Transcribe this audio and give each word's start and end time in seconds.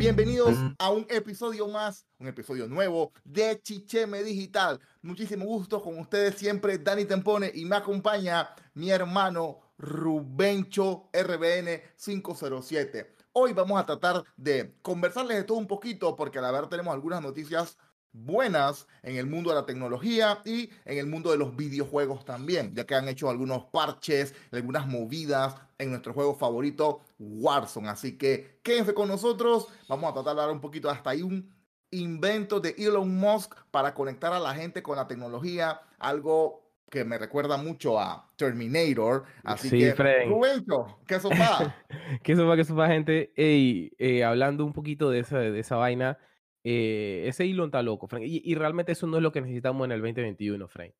Bienvenidos 0.00 0.56
a 0.78 0.88
un 0.88 1.06
episodio 1.10 1.68
más, 1.68 2.06
un 2.18 2.26
episodio 2.26 2.66
nuevo 2.66 3.12
de 3.22 3.60
Chicheme 3.60 4.22
Digital. 4.22 4.80
Muchísimo 5.02 5.44
gusto 5.44 5.82
con 5.82 5.98
ustedes 5.98 6.36
siempre, 6.36 6.78
Dani 6.78 7.04
Tempone, 7.04 7.52
y 7.54 7.66
me 7.66 7.76
acompaña 7.76 8.48
mi 8.72 8.90
hermano 8.90 9.60
Rubencho 9.76 11.10
RBN 11.12 11.82
507. 12.02 13.14
Hoy 13.32 13.52
vamos 13.52 13.78
a 13.78 13.84
tratar 13.84 14.24
de 14.38 14.74
conversarles 14.80 15.36
de 15.36 15.44
todo 15.44 15.58
un 15.58 15.66
poquito 15.66 16.16
porque 16.16 16.38
a 16.38 16.42
la 16.42 16.50
verdad 16.50 16.70
tenemos 16.70 16.94
algunas 16.94 17.20
noticias 17.20 17.76
buenas 18.12 18.86
en 19.02 19.16
el 19.16 19.26
mundo 19.26 19.50
de 19.50 19.56
la 19.56 19.66
tecnología 19.66 20.40
y 20.44 20.70
en 20.84 20.98
el 20.98 21.06
mundo 21.06 21.30
de 21.30 21.38
los 21.38 21.56
videojuegos 21.56 22.24
también, 22.24 22.74
ya 22.74 22.84
que 22.84 22.94
han 22.94 23.08
hecho 23.08 23.30
algunos 23.30 23.64
parches, 23.66 24.34
algunas 24.52 24.86
movidas 24.86 25.54
en 25.78 25.90
nuestro 25.90 26.12
juego 26.12 26.34
favorito, 26.34 27.00
Warzone. 27.18 27.88
Así 27.88 28.18
que 28.18 28.60
quédense 28.62 28.94
con 28.94 29.08
nosotros, 29.08 29.68
vamos 29.88 30.10
a 30.10 30.14
tratar 30.14 30.34
de 30.36 30.42
dar 30.42 30.50
un 30.50 30.60
poquito 30.60 30.90
hasta 30.90 31.10
ahí 31.10 31.22
un 31.22 31.54
invento 31.90 32.60
de 32.60 32.74
Elon 32.78 33.14
Musk 33.16 33.54
para 33.70 33.94
conectar 33.94 34.32
a 34.32 34.40
la 34.40 34.54
gente 34.54 34.82
con 34.82 34.96
la 34.96 35.08
tecnología, 35.08 35.80
algo 35.98 36.70
que 36.90 37.04
me 37.04 37.18
recuerda 37.18 37.56
mucho 37.56 37.98
a 37.98 38.28
Terminator. 38.36 39.24
Así 39.44 39.70
que, 39.70 39.94
Rubencho, 40.26 40.98
¿qué 41.06 41.20
sopa? 41.20 41.76
¿Qué 42.22 42.34
sopa, 42.34 42.56
qué 42.56 42.64
sopa, 42.64 42.88
gente? 42.88 43.32
Ey, 43.36 43.92
eh, 43.98 44.24
hablando 44.24 44.64
un 44.64 44.72
poquito 44.72 45.08
de 45.10 45.20
esa, 45.20 45.38
de 45.38 45.58
esa 45.58 45.76
vaina, 45.76 46.18
eh, 46.64 47.24
ese 47.26 47.44
Elon 47.44 47.66
está 47.66 47.82
loco, 47.82 48.06
Frank. 48.06 48.24
Y, 48.26 48.54
realmente 48.54 48.92
eso 48.92 49.06
no 49.06 49.16
es 49.16 49.22
lo 49.22 49.32
que 49.32 49.40
necesitamos 49.40 49.84
en 49.86 49.92
el 49.92 50.00
2021, 50.00 50.68
Frank. 50.68 50.92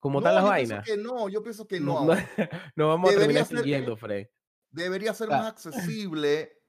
Como 0.00 0.22
tal 0.22 0.34
las 0.34 0.44
yo 0.44 0.50
vainas. 0.50 0.84
Pienso 0.84 1.02
que 1.02 1.08
no, 1.08 1.28
yo 1.28 1.42
pienso 1.42 1.66
que 1.66 1.80
no. 1.80 2.06
No, 2.76 2.88
vamos 2.88 3.10
a 3.10 3.18
terminar 3.18 3.46
siguiendo, 3.46 3.96
Frank. 3.96 4.28
Debería 4.70 5.14
ser 5.14 5.28
más 5.28 5.46
accesible 5.66 6.60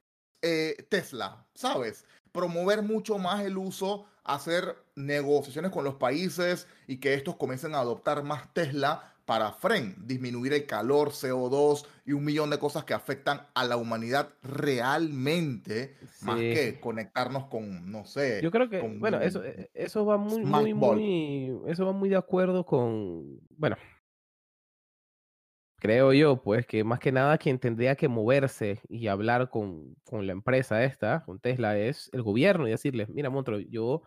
eh, 0.42 0.88
Tesla, 0.90 1.48
¿sabes? 1.54 2.06
Promover 2.32 2.82
mucho 2.84 3.18
más 3.18 3.44
el 3.44 3.58
uso, 3.58 4.06
hacer 4.24 4.78
negociaciones 4.96 5.72
con 5.72 5.84
los 5.84 5.96
países 5.96 6.68
y 6.88 6.98
que 6.98 7.14
estos 7.16 7.36
comiencen 7.36 7.76
a 7.76 7.80
adoptar 7.80 8.24
más 8.24 8.54
Tesla 8.54 9.14
para 9.28 9.52
FREN, 9.52 9.94
disminuir 10.08 10.54
el 10.54 10.66
calor, 10.66 11.10
CO2 11.10 11.86
y 12.06 12.14
un 12.14 12.24
millón 12.24 12.50
de 12.50 12.60
cosas 12.60 12.86
que 12.86 12.94
afectan 12.94 13.42
a 13.54 13.66
la 13.66 13.76
humanidad 13.76 14.30
realmente, 14.42 15.98
más 16.22 16.38
que 16.38 16.80
conectarnos 16.80 17.48
con, 17.48 17.92
no 17.92 18.06
sé. 18.06 18.40
Yo 18.42 18.52
creo 18.52 18.70
que, 18.70 18.80
bueno, 18.80 19.20
eso, 19.20 19.44
eh, 19.44 19.70
eso 19.74 20.06
va 20.06 20.16
muy, 20.16 20.46
muy, 20.46 20.74
muy, 20.74 21.60
eso 21.68 21.86
va 21.86 21.92
muy 21.92 22.08
de 22.08 22.16
acuerdo 22.16 22.66
con, 22.66 23.42
bueno, 23.50 23.76
creo 25.76 26.14
yo, 26.14 26.42
pues, 26.42 26.66
que 26.66 26.86
más 26.86 27.00
que 27.00 27.12
nada 27.12 27.38
quien 27.38 27.60
tendría 27.60 27.98
que 27.98 28.08
moverse 28.08 28.80
y 28.88 29.08
hablar 29.08 29.50
con, 29.50 29.96
con 30.06 30.26
la 30.26 30.32
empresa 30.32 30.86
esta, 30.86 31.26
con 31.26 31.42
Tesla, 31.42 31.78
es 31.78 32.10
el 32.14 32.24
gobierno 32.24 32.66
y 32.66 32.72
decirles, 32.72 33.10
mira, 33.10 33.30
Montro, 33.30 33.60
yo, 33.60 34.04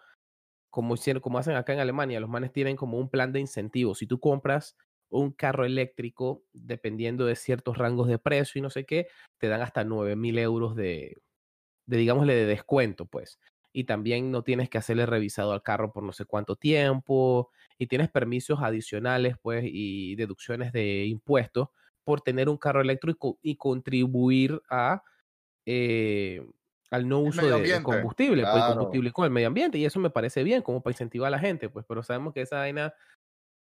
como, 0.70 0.94
como 1.20 1.38
hacen 1.38 1.56
acá 1.56 1.74
en 1.74 1.80
Alemania, 1.80 2.20
los 2.20 2.30
manes 2.30 2.54
tienen 2.54 2.76
como 2.76 2.96
un 2.96 3.10
plan 3.10 3.34
de 3.34 3.40
incentivos. 3.40 3.98
Si 3.98 4.06
tú 4.06 4.18
compras 4.18 4.78
un 5.10 5.32
carro 5.32 5.64
eléctrico, 5.64 6.44
dependiendo 6.52 7.26
de 7.26 7.36
ciertos 7.36 7.78
rangos 7.78 8.08
de 8.08 8.18
precio 8.18 8.58
y 8.58 8.62
no 8.62 8.70
sé 8.70 8.84
qué, 8.86 9.08
te 9.38 9.48
dan 9.48 9.62
hasta 9.62 9.84
9 9.84 10.16
mil 10.16 10.38
euros 10.38 10.76
de, 10.76 11.18
de, 11.86 11.96
digámosle, 11.96 12.34
de 12.34 12.46
descuento, 12.46 13.06
pues. 13.06 13.40
Y 13.72 13.84
también 13.84 14.30
no 14.32 14.42
tienes 14.42 14.68
que 14.70 14.78
hacerle 14.78 15.06
revisado 15.06 15.52
al 15.52 15.62
carro 15.62 15.92
por 15.92 16.02
no 16.02 16.12
sé 16.12 16.24
cuánto 16.24 16.56
tiempo, 16.56 17.50
y 17.78 17.86
tienes 17.86 18.10
permisos 18.10 18.60
adicionales, 18.62 19.36
pues, 19.42 19.64
y 19.66 20.16
deducciones 20.16 20.72
de 20.72 21.06
impuestos 21.06 21.68
por 22.04 22.22
tener 22.22 22.48
un 22.48 22.56
carro 22.56 22.80
eléctrico 22.80 23.38
y 23.42 23.56
contribuir 23.56 24.60
a 24.70 25.02
eh, 25.66 26.42
al 26.90 27.06
no 27.08 27.20
uso 27.20 27.46
de 27.46 27.82
combustible, 27.82 28.42
pues, 28.42 28.64
combustible 28.64 29.12
con 29.12 29.24
el 29.24 29.30
medio 29.30 29.46
ambiente. 29.46 29.78
Y 29.78 29.84
eso 29.84 30.00
me 30.00 30.10
parece 30.10 30.42
bien, 30.42 30.62
como 30.62 30.82
para 30.82 30.92
incentivar 30.92 31.28
a 31.28 31.30
la 31.30 31.38
gente, 31.38 31.68
pues, 31.68 31.86
pero 31.88 32.02
sabemos 32.02 32.34
que 32.34 32.42
esa 32.42 32.56
vaina 32.56 32.92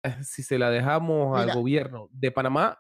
si 0.24 0.44
se 0.44 0.58
la 0.58 0.70
dejamos 0.70 1.40
al 1.40 1.54
gobierno 1.54 2.10
de 2.12 2.32
Panamá, 2.32 2.80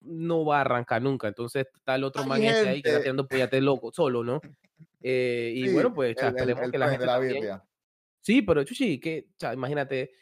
no 0.00 0.44
va 0.44 0.58
a 0.58 0.60
arrancar 0.62 1.02
nunca. 1.02 1.28
Entonces 1.28 1.66
está 1.74 1.94
el 1.94 2.04
otro 2.04 2.24
man 2.24 2.40
ahí 2.42 2.82
que 2.82 2.88
está 2.88 3.00
haciendo 3.00 3.26
pollate 3.26 3.60
loco 3.60 3.92
solo, 3.92 4.24
¿no? 4.24 4.40
Eh, 5.02 5.52
y 5.54 5.72
bueno, 5.72 5.92
pues 5.92 6.16
esperemos 6.16 6.70
que 6.70 6.78
la 6.78 6.90
gente. 6.90 7.06
La 7.06 7.64
Sí, 8.22 8.42
pero 8.42 8.62
chuchi, 8.64 9.00
que, 9.00 9.28
imagínate, 9.54 10.12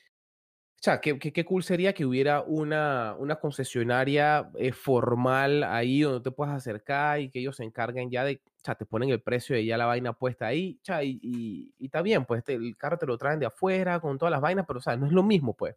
o 0.86 1.00
qué, 1.00 1.18
qué, 1.18 1.44
cool 1.44 1.64
sería 1.64 1.92
que 1.92 2.06
hubiera 2.06 2.42
una, 2.42 3.16
una 3.18 3.36
concesionaria 3.36 4.50
eh, 4.54 4.70
formal 4.70 5.64
ahí 5.64 6.02
donde 6.02 6.20
te 6.20 6.30
puedas 6.30 6.54
acercar 6.54 7.20
y 7.20 7.28
que 7.28 7.40
ellos 7.40 7.56
se 7.56 7.64
encarguen 7.64 8.08
ya 8.08 8.22
de, 8.22 8.40
o 8.68 8.74
te 8.76 8.86
ponen 8.86 9.10
el 9.10 9.20
precio 9.20 9.58
y 9.58 9.66
ya 9.66 9.76
la 9.76 9.86
vaina 9.86 10.12
puesta 10.12 10.46
ahí, 10.46 10.78
cha, 10.80 11.02
y, 11.02 11.18
y, 11.20 11.84
está 11.84 12.00
bien, 12.00 12.24
pues 12.24 12.44
el 12.46 12.76
carro 12.76 12.98
te 12.98 13.06
lo 13.06 13.18
traen 13.18 13.40
de 13.40 13.46
afuera 13.46 13.98
con 13.98 14.16
todas 14.16 14.30
las 14.30 14.40
vainas, 14.40 14.64
pero 14.64 14.78
o 14.78 14.82
sea, 14.82 14.96
no 14.96 15.06
es 15.06 15.12
lo 15.12 15.24
mismo, 15.24 15.56
pues 15.56 15.74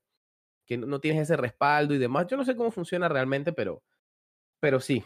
que 0.72 0.78
no 0.78 1.02
tienes 1.02 1.24
ese 1.24 1.36
respaldo 1.36 1.94
y 1.94 1.98
demás. 1.98 2.28
Yo 2.28 2.38
no 2.38 2.46
sé 2.46 2.56
cómo 2.56 2.72
funciona 2.72 3.10
realmente, 3.10 3.52
pero, 3.52 3.84
pero 4.62 4.80
sí. 4.80 5.04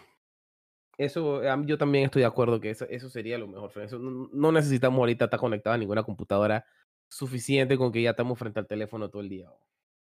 Eso, 0.95 1.41
yo 1.63 1.77
también 1.79 2.05
estoy 2.05 2.21
de 2.21 2.27
acuerdo 2.27 2.61
que 2.61 2.69
eso, 2.69 2.85
eso 2.87 3.09
sería 3.09 3.39
lo 3.39 3.47
mejor. 3.47 3.71
Eso, 3.81 3.97
no, 3.97 4.51
necesitamos 4.51 4.99
ahorita 4.99 5.25
estar 5.25 5.39
conectados 5.39 5.75
a 5.75 5.79
ninguna 5.79 6.03
computadora 6.03 6.63
suficiente 7.09 7.79
con 7.79 7.91
que 7.91 8.03
ya 8.03 8.11
estamos 8.11 8.37
frente 8.37 8.59
al 8.59 8.67
teléfono 8.67 9.09
todo 9.09 9.23
el 9.23 9.29
día. 9.29 9.49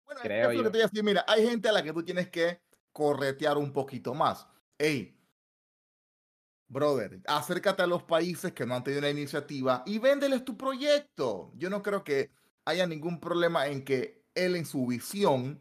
Bueno, 0.06 0.20
Creo 0.22 0.50
que 0.50 0.56
te 0.56 0.68
voy 0.68 0.80
a 0.80 0.82
decir, 0.84 1.02
mira, 1.02 1.24
hay 1.26 1.44
gente 1.44 1.68
a 1.68 1.72
la 1.72 1.82
que 1.82 1.92
tú 1.92 2.04
tienes 2.04 2.30
que 2.30 2.60
corretear 2.92 3.58
un 3.58 3.72
poquito 3.72 4.14
más. 4.14 4.46
Hey, 4.78 5.20
brother, 6.68 7.20
acércate 7.26 7.82
a 7.82 7.88
los 7.88 8.04
países 8.04 8.52
que 8.52 8.64
no 8.64 8.76
han 8.76 8.84
tenido 8.84 9.00
una 9.00 9.10
iniciativa 9.10 9.82
y 9.86 9.98
véndeles 9.98 10.44
tu 10.44 10.56
proyecto. 10.56 11.50
Yo 11.56 11.68
no 11.68 11.82
creo 11.82 12.04
que 12.04 12.30
haya 12.64 12.86
ningún 12.86 13.18
problema 13.18 13.66
en 13.66 13.84
que 13.84 14.18
él 14.44 14.56
en 14.56 14.66
su 14.66 14.86
visión 14.86 15.60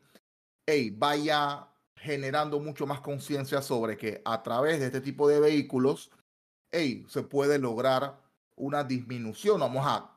vaya 0.93 1.67
generando 1.95 2.59
mucho 2.59 2.85
más 2.85 3.01
conciencia 3.01 3.61
sobre 3.61 3.97
que 3.97 4.21
a 4.23 4.43
través 4.43 4.79
de 4.79 4.87
este 4.87 5.01
tipo 5.01 5.27
de 5.27 5.39
vehículos 5.39 6.11
se 6.71 7.23
puede 7.23 7.57
lograr 7.57 8.19
una 8.55 8.83
disminución. 8.83 9.59
Vamos 9.59 9.85
a 9.85 10.11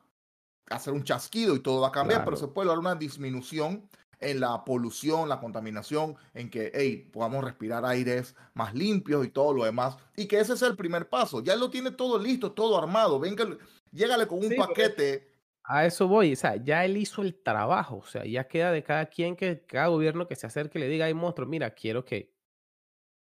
hacer 0.69 0.93
un 0.93 1.03
chasquido 1.03 1.55
y 1.55 1.59
todo 1.59 1.81
va 1.81 1.87
a 1.87 1.91
cambiar, 1.91 2.23
pero 2.23 2.37
se 2.37 2.47
puede 2.47 2.67
lograr 2.67 2.79
una 2.79 2.95
disminución 2.95 3.89
en 4.19 4.39
la 4.39 4.63
polución, 4.63 5.27
la 5.27 5.39
contaminación, 5.39 6.15
en 6.35 6.51
que 6.51 6.71
hey, 6.75 7.09
podamos 7.11 7.43
respirar 7.43 7.83
aires 7.85 8.35
más 8.53 8.75
limpios 8.75 9.25
y 9.25 9.29
todo 9.29 9.53
lo 9.53 9.65
demás. 9.65 9.97
Y 10.15 10.27
que 10.27 10.39
ese 10.39 10.53
es 10.53 10.61
el 10.61 10.75
primer 10.75 11.09
paso. 11.09 11.41
Ya 11.41 11.55
lo 11.55 11.71
tiene 11.71 11.89
todo 11.89 12.19
listo, 12.19 12.51
todo 12.51 12.77
armado. 12.77 13.19
Venga, 13.19 13.47
llégale 13.91 14.27
con 14.27 14.45
un 14.45 14.55
paquete 14.55 15.30
a 15.71 15.85
eso 15.85 16.07
voy, 16.07 16.33
o 16.33 16.35
sea, 16.35 16.57
ya 16.57 16.83
él 16.83 16.97
hizo 16.97 17.21
el 17.21 17.41
trabajo, 17.41 17.97
o 17.97 18.05
sea, 18.05 18.25
ya 18.25 18.47
queda 18.47 18.73
de 18.73 18.83
cada 18.83 19.05
quien 19.05 19.37
que 19.37 19.65
cada 19.65 19.87
gobierno 19.87 20.27
que 20.27 20.35
se 20.35 20.45
acerque 20.45 20.79
le 20.79 20.89
diga, 20.89 21.05
ay 21.05 21.13
monstruo, 21.13 21.47
mira, 21.47 21.71
quiero 21.73 22.03
que, 22.03 22.33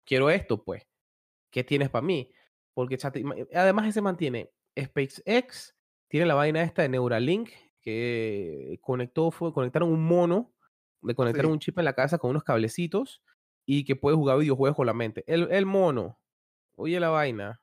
quiero 0.04 0.32
esto, 0.32 0.64
pues, 0.64 0.88
¿qué 1.52 1.64
tienes 1.64 1.90
para 1.90 2.06
mí? 2.06 2.32
Porque 2.74 2.98
además 3.54 3.94
se 3.94 4.02
mantiene 4.02 4.52
SpaceX, 4.78 5.76
tiene 6.08 6.26
la 6.26 6.34
vaina 6.34 6.64
esta 6.64 6.82
de 6.82 6.90
Neuralink, 6.90 7.52
que 7.82 8.80
conectó, 8.81 9.30
fue, 9.30 9.54
conectaron 9.54 9.92
un 9.92 10.04
mono, 10.04 10.56
le 11.04 11.14
conectaron 11.14 11.52
un 11.52 11.60
chip 11.60 11.78
en 11.78 11.86
la 11.86 11.94
casa 11.94 12.18
con 12.18 12.31
unos 12.31 12.44
cablecitos 12.44 13.22
y 13.64 13.86
que 13.86 13.96
puede 13.96 14.18
jugar 14.18 14.40
videojuegos 14.40 14.76
con 14.76 14.88
la 14.88 14.94
mente. 14.94 15.24
El, 15.28 15.52
el 15.52 15.68
mono, 15.68 16.20
oye 16.76 17.00
la 17.00 17.10
vaina, 17.10 17.62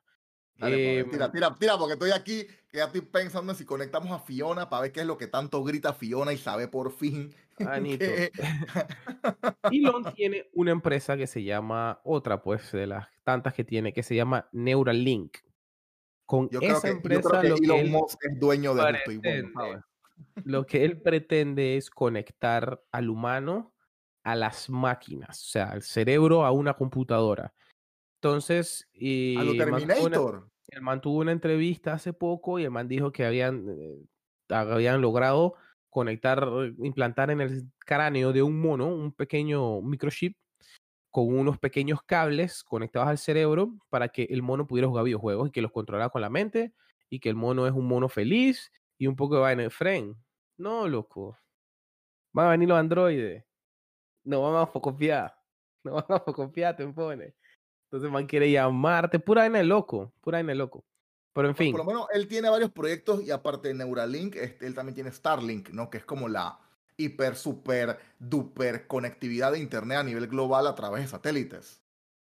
Dale, 0.57 1.03
pues, 1.03 1.11
tira, 1.11 1.25
em, 1.25 1.31
tira, 1.31 1.55
tira, 1.55 1.77
porque 1.77 1.93
estoy 1.93 2.11
aquí, 2.11 2.45
que 2.71 2.77
ya 2.77 2.85
estoy 2.85 3.01
pensando 3.01 3.51
en 3.51 3.57
si 3.57 3.65
conectamos 3.65 4.11
a 4.11 4.19
Fiona 4.19 4.69
para 4.69 4.83
ver 4.83 4.91
qué 4.91 5.01
es 5.01 5.05
lo 5.05 5.17
que 5.17 5.27
tanto 5.27 5.63
grita 5.63 5.93
Fiona 5.93 6.33
y 6.33 6.37
sabe 6.37 6.67
por 6.67 6.91
fin. 6.91 7.33
Anito. 7.59 8.05
Elon 9.71 10.03
tiene 10.15 10.49
una 10.53 10.71
empresa 10.71 11.15
que 11.15 11.27
se 11.27 11.43
llama, 11.43 11.99
otra 12.03 12.41
pues 12.41 12.71
de 12.71 12.87
las 12.87 13.07
tantas 13.23 13.53
que 13.53 13.63
tiene, 13.63 13.93
que 13.93 14.03
se 14.03 14.15
llama 14.15 14.47
Neuralink. 14.51 15.37
Con 16.25 16.49
yo 16.49 16.59
esa 16.59 16.81
creo 16.81 16.81
que, 16.81 16.89
empresa, 16.89 17.21
yo 17.21 17.39
creo 17.39 17.55
que 17.55 17.63
Elon 17.63 17.91
Musk 17.91 18.19
es 18.25 18.39
dueño 18.39 18.75
de 18.75 18.91
esto. 18.91 19.83
Lo 20.43 20.65
que 20.65 20.83
él 20.83 21.01
pretende 21.01 21.77
es 21.77 21.89
conectar 21.89 22.83
al 22.91 23.09
humano 23.09 23.73
a 24.23 24.35
las 24.35 24.69
máquinas, 24.69 25.41
o 25.41 25.47
sea, 25.47 25.69
al 25.69 25.83
cerebro 25.83 26.43
a 26.43 26.51
una 26.51 26.73
computadora. 26.73 27.53
Entonces, 28.21 28.87
y 28.93 29.37
a 29.37 29.43
lo 29.43 29.55
Terminator. 29.55 30.49
El 30.67 30.81
man 30.81 30.99
tuvo 30.99 31.19
una 31.19 31.31
entrevista 31.31 31.93
hace 31.93 32.11
poco 32.13 32.59
y 32.59 32.63
el 32.63 32.71
man 32.71 32.87
dijo 32.87 33.11
que 33.11 33.25
habían, 33.25 33.65
eh, 33.69 33.95
habían 34.49 35.01
logrado 35.01 35.55
conectar, 35.89 36.45
implantar 36.79 37.31
en 37.31 37.41
el 37.41 37.63
cráneo 37.79 38.33
de 38.33 38.43
un 38.43 38.59
mono 38.59 38.87
un 38.87 39.13
pequeño 39.13 39.81
microchip 39.81 40.35
con 41.09 41.35
unos 41.35 41.57
pequeños 41.57 42.03
cables 42.03 42.63
conectados 42.63 43.07
al 43.07 43.17
cerebro 43.17 43.73
para 43.89 44.09
que 44.09 44.23
el 44.23 44.43
mono 44.43 44.67
pudiera 44.67 44.87
jugar 44.87 45.05
videojuegos 45.05 45.47
y 45.47 45.51
que 45.51 45.61
los 45.61 45.71
controlara 45.71 46.09
con 46.09 46.21
la 46.21 46.29
mente 46.29 46.73
y 47.09 47.19
que 47.19 47.29
el 47.29 47.35
mono 47.35 47.65
es 47.65 47.73
un 47.73 47.87
mono 47.87 48.09
feliz 48.09 48.71
y 48.97 49.07
un 49.07 49.15
poco 49.15 49.35
de 49.35 49.41
vaina. 49.41 49.69
Fren, 49.69 50.15
no, 50.57 50.87
loco. 50.87 51.37
Van 52.33 52.47
a 52.47 52.51
venir 52.51 52.67
los 52.67 52.77
androides. 52.77 53.45
No 54.23 54.41
vamos 54.41 54.75
a 54.75 54.79
confiar. 54.79 55.33
No 55.83 55.93
vamos 55.93 56.21
a 56.27 56.33
confiar, 56.33 56.75
te 56.75 56.85
pone. 56.87 57.33
Entonces, 57.87 58.11
man 58.11 58.27
quiere 58.27 58.51
llamarte, 58.51 59.17
pura 59.17 59.43
vaina 59.43 59.59
de 59.59 59.63
loco, 59.63 60.13
pura 60.21 60.39
vaina 60.39 60.51
de 60.51 60.57
loco. 60.57 60.85
Pero 61.31 61.47
en 61.47 61.55
fin. 61.55 61.71
Por 61.71 61.85
lo 61.85 61.85
menos 61.85 62.07
él 62.13 62.27
tiene 62.27 62.49
varios 62.49 62.71
proyectos 62.71 63.23
y 63.23 63.31
aparte 63.31 63.69
de 63.69 63.75
Neuralink, 63.75 64.35
este, 64.35 64.67
él 64.67 64.73
también 64.73 64.95
tiene 64.95 65.11
Starlink, 65.11 65.69
¿no? 65.69 65.89
Que 65.89 65.99
es 65.99 66.05
como 66.05 66.27
la 66.27 66.59
hiper, 66.97 67.35
super, 67.35 67.97
duper 68.19 68.87
conectividad 68.87 69.53
de 69.53 69.59
Internet 69.59 69.99
a 69.99 70.03
nivel 70.03 70.27
global 70.27 70.67
a 70.67 70.75
través 70.75 71.03
de 71.03 71.07
satélites. 71.07 71.81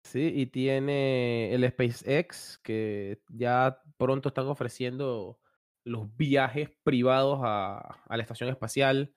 Sí, 0.03 0.31
y 0.35 0.47
tiene 0.47 1.53
el 1.53 1.67
SpaceX, 1.69 2.59
que 2.63 3.21
ya 3.29 3.81
pronto 3.97 4.29
están 4.29 4.47
ofreciendo 4.47 5.39
los 5.83 6.15
viajes 6.17 6.69
privados 6.83 7.39
a, 7.43 8.03
la 8.09 8.21
estación 8.21 8.49
espacial. 8.49 9.13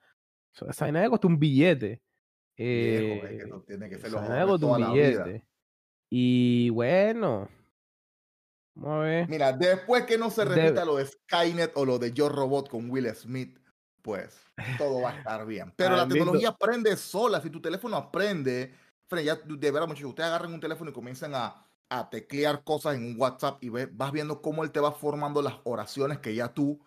Esa 0.53 0.85
vaina 0.85 1.09
costó 1.09 1.27
un 1.27 1.39
billete. 1.39 2.01
Eh, 2.57 3.43
tiene 3.67 3.89
que 3.89 3.97
ser 3.97 4.15
un 4.15 4.93
billete. 4.93 5.48
Y 6.09 6.69
bueno, 6.71 7.49
vamos 8.75 8.97
a 8.97 8.99
ver. 8.99 9.29
Mira, 9.29 9.53
después 9.53 10.05
que 10.05 10.17
no 10.17 10.29
se 10.29 10.45
repita 10.45 10.85
lo 10.85 10.95
de 10.97 11.05
Skynet 11.05 11.71
o 11.75 11.85
lo 11.85 11.99
de 11.99 12.11
Yo 12.11 12.29
Robot 12.29 12.69
con 12.69 12.89
Will 12.89 13.13
Smith, 13.13 13.59
pues 14.01 14.39
todo 14.77 15.01
va 15.01 15.11
a 15.11 15.17
estar 15.19 15.45
bien. 15.45 15.73
Pero 15.75 15.95
la 15.95 16.07
tecnología 16.07 16.49
aprende 16.49 16.95
sola. 16.97 17.41
Si 17.41 17.49
tu 17.49 17.61
teléfono 17.61 17.97
aprende, 17.97 18.73
ya 19.23 19.35
de 19.35 19.71
verdad, 19.71 19.87
muchachos, 19.87 20.09
ustedes 20.09 20.27
agarran 20.27 20.53
un 20.53 20.59
teléfono 20.59 20.89
y 20.91 20.93
comienzan 20.93 21.35
a, 21.35 21.67
a 21.89 22.09
teclear 22.09 22.63
cosas 22.63 22.95
en 22.95 23.05
un 23.05 23.15
WhatsApp 23.19 23.63
y 23.63 23.69
vas 23.69 24.11
viendo 24.11 24.41
cómo 24.41 24.63
él 24.63 24.71
te 24.71 24.79
va 24.79 24.91
formando 24.91 25.41
las 25.41 25.55
oraciones 25.63 26.19
que 26.19 26.35
ya 26.35 26.53
tú 26.53 26.79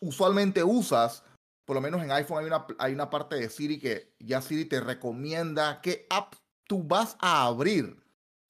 usualmente 0.00 0.62
usas. 0.62 1.24
Por 1.64 1.74
lo 1.74 1.80
menos 1.80 2.02
en 2.02 2.12
iPhone 2.12 2.38
hay 2.38 2.46
una, 2.46 2.66
hay 2.78 2.92
una 2.92 3.10
parte 3.10 3.36
de 3.36 3.48
Siri 3.48 3.78
que 3.78 4.14
ya 4.20 4.40
Siri 4.40 4.64
te 4.66 4.80
recomienda 4.80 5.80
qué 5.80 6.06
app 6.10 6.34
tú 6.68 6.82
vas 6.84 7.16
a 7.20 7.44
abrir. 7.44 7.96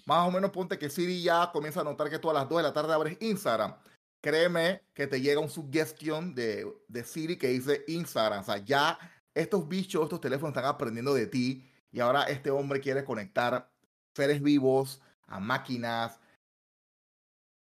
Más 0.06 0.26
o 0.26 0.30
menos 0.30 0.52
ponte 0.52 0.78
que 0.78 0.88
Siri 0.88 1.20
ya 1.20 1.50
comienza 1.52 1.80
a 1.80 1.84
notar 1.84 2.08
que 2.08 2.18
tú 2.18 2.30
a 2.30 2.34
las 2.34 2.48
2 2.48 2.58
de 2.58 2.62
la 2.62 2.72
tarde 2.72 2.94
abres 2.94 3.18
Instagram. 3.20 3.76
Créeme 4.20 4.82
que 4.94 5.06
te 5.06 5.20
llega 5.20 5.40
un 5.40 5.50
suggestion 5.50 6.34
de, 6.34 6.66
de 6.88 7.04
Siri 7.04 7.36
que 7.36 7.48
dice 7.48 7.84
Instagram. 7.88 8.40
O 8.40 8.44
sea, 8.44 8.58
ya 8.58 8.98
estos 9.34 9.68
bichos, 9.68 10.04
estos 10.04 10.20
teléfonos 10.20 10.56
están 10.56 10.64
aprendiendo 10.64 11.12
de 11.12 11.26
ti 11.26 11.68
y 11.90 12.00
ahora 12.00 12.22
este 12.22 12.50
hombre 12.50 12.80
quiere 12.80 13.04
conectar 13.04 13.70
seres 14.14 14.40
vivos 14.40 15.02
a 15.26 15.40
máquinas. 15.40 16.20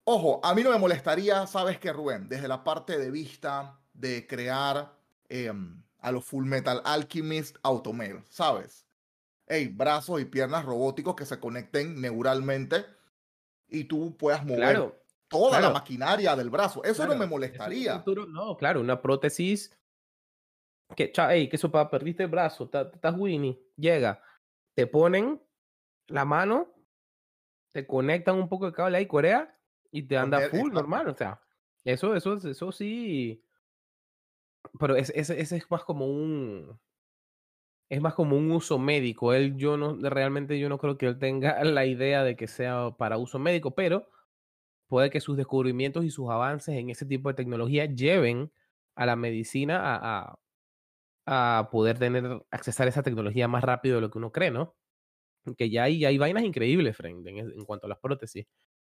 Ojo, 0.03 0.39
a 0.43 0.53
mí 0.53 0.63
no 0.63 0.71
me 0.71 0.77
molestaría, 0.77 1.47
¿sabes 1.47 1.79
qué, 1.79 1.91
Rubén? 1.91 2.29
Desde 2.29 2.47
la 2.47 2.63
parte 2.63 2.97
de 2.97 3.11
vista 3.11 3.79
de 3.93 4.27
crear 4.27 4.95
em, 5.29 5.83
a 5.99 6.11
los 6.11 6.25
Full 6.25 6.45
Metal 6.45 6.81
Alchemist 6.85 7.57
Automail, 7.63 8.23
¿sabes? 8.29 8.85
Hey, 9.49 9.67
brazos 9.67 10.21
y 10.21 10.25
piernas 10.25 10.63
robóticos 10.63 11.15
que 11.15 11.25
se 11.25 11.39
conecten 11.39 11.99
neuralmente 11.99 12.85
y 13.67 13.85
tú 13.85 14.15
puedas 14.15 14.45
mover 14.45 14.93
toda 15.27 15.59
la 15.59 15.71
maquinaria 15.71 16.35
del 16.35 16.49
brazo. 16.49 16.83
Eso 16.83 17.05
no 17.05 17.15
me 17.15 17.25
molestaría. 17.25 18.03
no, 18.29 18.55
claro, 18.55 18.79
una 18.79 19.01
prótesis 19.01 19.75
que, 20.95 21.11
hey, 21.29 21.49
que 21.49 21.55
eso 21.55 21.71
para 21.71 21.89
perdiste 21.89 22.23
el 22.23 22.29
brazo, 22.29 22.69
estás 22.71 23.15
Winnie, 23.17 23.59
llega, 23.75 24.23
te 24.75 24.87
ponen 24.87 25.41
la 26.07 26.25
mano 26.25 26.73
te 27.71 27.85
conectan 27.85 28.35
un 28.35 28.49
poco 28.49 28.65
de 28.65 28.73
cable 28.73 28.97
ahí, 28.97 29.05
Corea, 29.05 29.55
y 29.91 30.03
te 30.03 30.17
anda 30.17 30.49
full, 30.49 30.71
normal. 30.71 31.07
O 31.07 31.15
sea, 31.15 31.41
eso, 31.83 32.15
eso, 32.15 32.35
eso 32.35 32.71
sí. 32.71 33.43
Pero 34.79 34.95
ese, 34.95 35.19
ese, 35.19 35.39
es 35.39 35.71
más 35.71 35.83
como 35.83 36.07
un. 36.07 36.79
Es 37.89 38.01
más 38.01 38.13
como 38.13 38.37
un 38.37 38.51
uso 38.51 38.77
médico. 38.77 39.33
Él, 39.33 39.57
yo 39.57 39.77
no, 39.77 39.97
realmente 40.09 40.59
yo 40.59 40.69
no 40.69 40.77
creo 40.77 40.97
que 40.97 41.07
él 41.07 41.19
tenga 41.19 41.63
la 41.63 41.85
idea 41.85 42.23
de 42.23 42.35
que 42.35 42.47
sea 42.47 42.91
para 42.97 43.17
uso 43.17 43.39
médico, 43.39 43.71
pero 43.75 44.07
puede 44.87 45.09
que 45.09 45.21
sus 45.21 45.37
descubrimientos 45.37 46.05
y 46.05 46.09
sus 46.11 46.29
avances 46.29 46.75
en 46.75 46.89
ese 46.89 47.05
tipo 47.05 47.29
de 47.29 47.35
tecnología 47.35 47.85
lleven 47.85 48.51
a 48.95 49.05
la 49.05 49.15
medicina 49.15 49.79
a, 49.81 50.39
a, 51.25 51.59
a 51.59 51.69
poder 51.69 51.99
tener, 51.99 52.43
accesar 52.51 52.87
a 52.87 52.89
esa 52.89 53.03
tecnología 53.03 53.47
más 53.47 53.63
rápido 53.63 53.95
de 53.95 54.01
lo 54.01 54.11
que 54.11 54.17
uno 54.17 54.31
cree, 54.31 54.51
¿no? 54.51 54.75
que 55.57 55.69
ya 55.69 55.83
hay, 55.83 56.05
hay 56.05 56.17
vainas 56.17 56.43
increíbles, 56.43 56.95
friend, 56.95 57.27
en, 57.27 57.65
cuanto 57.65 57.85
a 57.85 57.89
las 57.89 57.99
prótesis. 57.99 58.45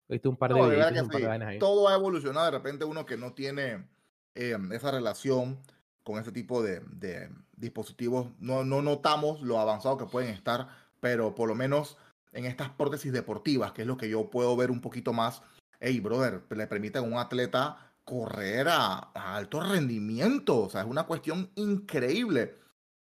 Viste 0.08 0.28
un 0.28 0.36
par 0.36 0.52
de, 0.52 0.60
vainas 0.60 1.48
ahí. 1.48 1.58
Todo 1.58 1.88
ha 1.88 1.94
evolucionado. 1.94 2.46
De 2.46 2.58
repente, 2.58 2.84
uno 2.84 3.06
que 3.06 3.16
no 3.16 3.32
tiene 3.32 3.88
em, 4.34 4.72
esa 4.72 4.90
relación 4.90 5.62
con 6.04 6.18
ese 6.18 6.32
tipo 6.32 6.62
de, 6.62 6.80
de, 6.80 7.30
dispositivos, 7.56 8.28
no, 8.38 8.64
no 8.64 8.82
notamos 8.82 9.40
lo 9.42 9.60
avanzado 9.60 9.96
que 9.96 10.06
pueden 10.06 10.30
estar, 10.30 10.68
pero 11.00 11.34
por 11.34 11.48
lo 11.48 11.54
menos 11.54 11.96
en 12.32 12.46
estas 12.46 12.70
prótesis 12.70 13.12
deportivas, 13.12 13.72
que 13.72 13.82
es 13.82 13.88
lo 13.88 13.96
que 13.96 14.08
yo 14.08 14.30
puedo 14.30 14.56
ver 14.56 14.70
un 14.70 14.80
poquito 14.80 15.12
más, 15.12 15.42
hey, 15.80 16.00
brother, 16.00 16.42
le 16.50 16.66
permiten 16.66 17.04
a 17.04 17.06
un 17.06 17.14
atleta 17.14 17.92
correr 18.04 18.68
a, 18.68 19.10
a, 19.14 19.36
alto 19.36 19.60
rendimiento. 19.60 20.62
O 20.62 20.70
sea, 20.70 20.80
es 20.80 20.86
una 20.86 21.04
cuestión 21.04 21.50
increíble. 21.54 22.56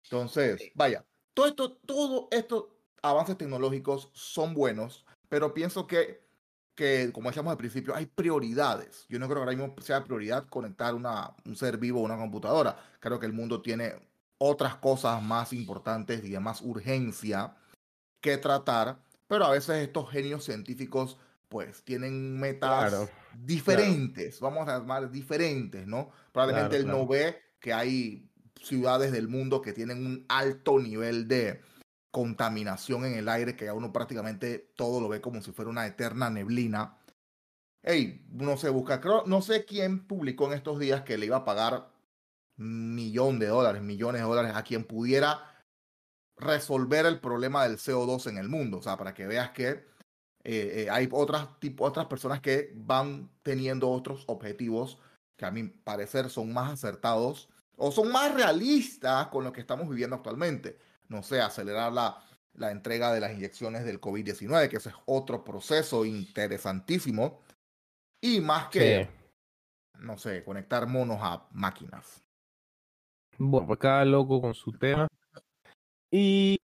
Entonces, 0.04 0.62
vaya, 0.76 1.06
todo 1.34 1.48
esto, 1.48 1.72
todo 1.74 2.28
esto 2.32 2.78
avances 3.02 3.38
tecnológicos 3.38 4.10
son 4.14 4.54
buenos, 4.54 5.06
pero 5.30 5.54
pienso 5.54 5.88
que, 5.88 6.27
que, 6.78 7.12
como 7.12 7.30
decíamos 7.30 7.52
al 7.52 7.58
principio, 7.58 7.96
hay 7.96 8.06
prioridades. 8.06 9.06
Yo 9.10 9.18
no 9.18 9.26
creo 9.26 9.38
que 9.38 9.50
ahora 9.50 9.58
mismo 9.58 9.76
sea 9.82 10.04
prioridad 10.04 10.48
conectar 10.48 10.94
una, 10.94 11.34
un 11.44 11.56
ser 11.56 11.78
vivo 11.78 12.00
a 12.00 12.04
una 12.04 12.18
computadora. 12.18 12.78
Creo 13.00 13.20
que 13.20 13.26
el 13.26 13.34
mundo 13.34 13.62
tiene 13.62 13.96
otras 14.38 14.76
cosas 14.76 15.22
más 15.22 15.52
importantes 15.54 16.24
y 16.24 16.30
de 16.30 16.40
más 16.40 16.62
urgencia 16.62 17.56
que 18.22 18.38
tratar, 18.38 19.00
pero 19.28 19.46
a 19.46 19.52
veces 19.52 19.78
estos 19.78 20.10
genios 20.12 20.46
científicos 20.46 21.18
pues 21.50 21.82
tienen 21.84 22.40
metas 22.40 23.10
diferentes, 23.34 24.40
vamos 24.40 24.68
a 24.68 24.78
llamar 24.78 25.10
diferentes, 25.10 25.88
¿no? 25.88 26.12
Probablemente 26.32 26.76
él 26.76 26.86
no 26.86 27.08
ve 27.08 27.42
que 27.60 27.74
hay 27.74 28.30
ciudades 28.62 29.12
del 29.12 29.28
mundo 29.28 29.62
que 29.62 29.74
tienen 29.74 30.06
un 30.06 30.26
alto 30.28 30.78
nivel 30.78 31.28
de, 31.28 31.62
contaminación 32.18 33.06
en 33.06 33.14
el 33.14 33.30
aire, 33.30 33.56
que 33.56 33.70
a 33.70 33.76
uno 33.76 33.94
prácticamente 33.94 34.72
todo 34.76 35.00
lo 35.00 35.08
ve 35.08 35.22
como 35.22 35.40
si 35.44 35.52
fuera 35.52 35.70
una 35.70 35.86
eterna 35.86 36.32
neblina. 36.32 36.98
Hey, 37.84 38.26
no 38.32 38.58
se 38.58 38.70
busca, 38.70 39.00
no 39.28 39.44
sé 39.44 39.66
quién 39.66 40.08
publicó 40.08 40.48
en 40.48 40.54
estos 40.54 40.80
días 40.80 41.04
que 41.04 41.16
le 41.20 41.28
iba 41.28 41.38
a 41.38 41.46
pagar 41.46 41.92
un 42.58 42.96
millón 42.96 43.38
de 43.38 43.46
dólares, 43.46 43.84
millones 43.84 44.20
de 44.20 44.28
dólares 44.28 44.54
a 44.56 44.64
quien 44.64 44.84
pudiera 44.86 45.64
resolver 46.38 47.06
el 47.06 47.20
problema 47.20 47.68
del 47.68 47.78
CO2 47.78 48.26
en 48.32 48.40
el 48.40 48.50
mundo. 48.50 48.80
O 48.80 48.82
sea, 48.82 48.98
para 48.98 49.14
que 49.14 49.28
veas 49.28 49.52
que 49.52 49.70
eh, 49.70 49.86
eh, 50.44 50.88
hay 50.90 51.08
otras, 51.12 51.60
tipo, 51.60 51.86
otras 51.86 52.08
personas 52.08 52.42
que 52.42 52.74
van 52.78 53.30
teniendo 53.44 53.92
otros 53.92 54.24
objetivos 54.26 54.98
que 55.38 55.46
a 55.46 55.52
mi 55.52 55.66
parecer 55.66 56.32
son 56.32 56.52
más 56.52 56.74
acertados 56.74 57.48
o 57.76 57.92
son 57.92 58.12
más 58.12 58.34
realistas 58.34 59.28
con 59.28 59.44
lo 59.44 59.54
que 59.54 59.62
estamos 59.62 59.88
viviendo 59.88 60.16
actualmente 60.16 60.80
no 61.10 61.24
sé, 61.24 61.42
acelerar 61.42 61.92
la, 61.92 62.22
la 62.54 62.72
entrega 62.72 63.14
de 63.14 63.20
las 63.20 63.34
inyecciones 63.34 63.86
del 63.86 64.02
COVID-19, 64.02 64.70
que 64.70 64.78
ese 64.78 64.90
es 64.90 64.96
otro 65.06 65.44
proceso 65.44 66.06
interesantísimo. 66.06 67.42
Y 68.22 68.42
más 68.42 68.70
que, 68.70 69.10
no 70.00 70.18
sé, 70.18 70.44
conectar 70.44 70.88
monos 70.88 71.20
a 71.22 71.48
máquinas. 71.52 72.24
Bueno, 73.38 73.68
pues 73.68 73.80
cada 73.80 74.04
loco 74.04 74.42
con 74.42 74.56
su 74.56 74.72
tema. 74.72 75.08
Y 76.12 76.58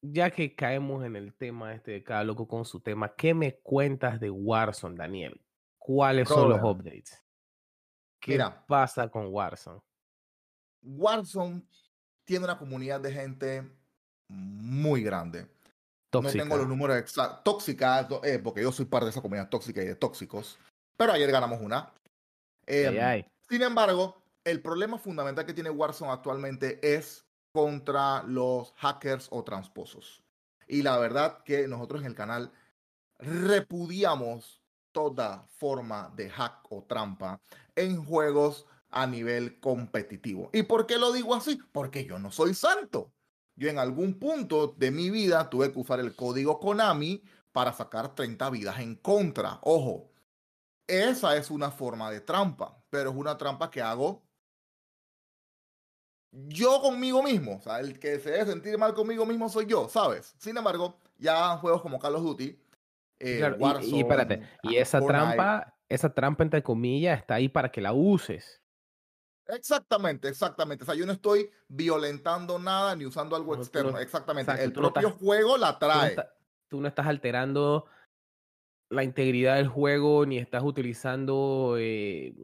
ya 0.00 0.30
que 0.30 0.54
caemos 0.54 1.04
en 1.04 1.16
el 1.16 1.34
tema 1.34 1.74
este 1.74 1.92
de 1.92 2.02
cada 2.02 2.24
loco 2.24 2.48
con 2.48 2.64
su 2.64 2.80
tema, 2.80 3.14
¿qué 3.14 3.34
me 3.34 3.56
cuentas 3.56 4.18
de 4.18 4.30
Warzone, 4.30 4.96
Daniel? 4.96 5.40
¿Cuáles 5.78 6.28
son 6.28 6.48
los 6.48 6.60
updates? 6.62 7.22
¿Qué 8.20 8.38
pasa 8.66 9.08
con 9.08 9.26
Warzone? 9.26 9.80
Warzone 10.82 11.62
tiene 12.24 12.44
una 12.44 12.58
comunidad 12.58 13.00
de 13.00 13.12
gente 13.12 13.70
muy 14.28 15.02
grande. 15.02 15.46
Tóxica. 16.10 16.44
No 16.44 16.50
tengo 16.50 16.56
los 16.58 16.68
números 16.68 16.96
exactos. 16.96 17.42
Tóxica, 17.44 18.08
eh, 18.22 18.38
porque 18.38 18.62
yo 18.62 18.72
soy 18.72 18.84
parte 18.84 19.06
de 19.06 19.10
esa 19.10 19.22
comunidad 19.22 19.48
tóxica 19.48 19.82
y 19.82 19.86
de 19.86 19.94
tóxicos. 19.94 20.58
Pero 20.96 21.12
ayer 21.12 21.30
ganamos 21.30 21.60
una. 21.60 21.92
Em, 22.66 23.24
sin 23.48 23.62
embargo, 23.62 24.22
el 24.44 24.60
problema 24.60 24.98
fundamental 24.98 25.46
que 25.46 25.54
tiene 25.54 25.70
Warzone 25.70 26.12
actualmente 26.12 26.78
es 26.82 27.24
contra 27.52 28.22
los 28.24 28.72
hackers 28.76 29.28
o 29.30 29.42
transposos. 29.42 30.22
Y 30.68 30.82
la 30.82 30.98
verdad 30.98 31.42
que 31.44 31.66
nosotros 31.68 32.02
en 32.02 32.08
el 32.08 32.14
canal 32.14 32.52
repudiamos 33.18 34.60
toda 34.92 35.46
forma 35.48 36.12
de 36.14 36.28
hack 36.30 36.60
o 36.70 36.82
trampa 36.84 37.40
en 37.74 38.04
juegos 38.04 38.66
a 38.92 39.06
nivel 39.06 39.58
competitivo. 39.58 40.50
¿Y 40.52 40.62
por 40.62 40.86
qué 40.86 40.98
lo 40.98 41.12
digo 41.12 41.34
así? 41.34 41.58
Porque 41.72 42.04
yo 42.04 42.18
no 42.18 42.30
soy 42.30 42.54
santo. 42.54 43.12
Yo 43.56 43.68
en 43.68 43.78
algún 43.78 44.18
punto 44.18 44.74
de 44.78 44.90
mi 44.90 45.10
vida 45.10 45.50
tuve 45.50 45.72
que 45.72 45.78
usar 45.78 46.00
el 46.00 46.14
código 46.14 46.60
Konami 46.60 47.22
para 47.52 47.72
sacar 47.72 48.14
30 48.14 48.50
vidas 48.50 48.78
en 48.80 48.94
contra. 48.96 49.58
Ojo, 49.62 50.10
esa 50.86 51.36
es 51.36 51.50
una 51.50 51.70
forma 51.70 52.10
de 52.10 52.20
trampa, 52.20 52.82
pero 52.90 53.10
es 53.10 53.16
una 53.16 53.36
trampa 53.36 53.70
que 53.70 53.82
hago 53.82 54.22
yo 56.30 56.80
conmigo 56.80 57.22
mismo. 57.22 57.56
O 57.56 57.60
sea, 57.60 57.80
el 57.80 57.98
que 57.98 58.18
se 58.18 58.30
debe 58.30 58.46
sentir 58.46 58.78
mal 58.78 58.94
conmigo 58.94 59.26
mismo 59.26 59.48
soy 59.48 59.66
yo, 59.66 59.88
¿sabes? 59.88 60.34
Sin 60.38 60.56
embargo, 60.56 60.98
ya 61.18 61.56
juegos 61.58 61.82
como 61.82 61.98
Call 61.98 62.16
of 62.16 62.22
Duty, 62.22 62.58
eh, 63.24 63.56
y, 63.82 64.00
espérate, 64.00 64.42
y 64.64 64.76
esa 64.76 65.00
trampa, 65.00 65.76
esa 65.88 66.12
trampa 66.12 66.42
entre 66.42 66.62
comillas 66.62 67.20
está 67.20 67.34
ahí 67.34 67.48
para 67.48 67.70
que 67.70 67.80
la 67.80 67.92
uses. 67.92 68.61
Exactamente, 69.52 70.28
exactamente. 70.28 70.84
O 70.84 70.86
sea, 70.86 70.94
yo 70.94 71.04
no 71.04 71.12
estoy 71.12 71.50
violentando 71.68 72.58
nada 72.58 72.96
ni 72.96 73.04
usando 73.04 73.36
algo 73.36 73.54
externo. 73.54 73.98
exactamente. 73.98 74.52
el 74.62 74.72
propio 74.72 75.10
juego 75.10 75.58
la 75.58 75.78
trae. 75.78 76.16
Tú 76.68 76.80
no, 76.80 76.88
estás 76.88 77.06
alterando 77.06 77.84
la 78.88 79.04
integridad 79.04 79.56
del 79.56 79.68
juego 79.68 80.24
ni 80.24 80.38
estás 80.38 80.62
utilizando 80.62 81.76
eh, 81.78 82.34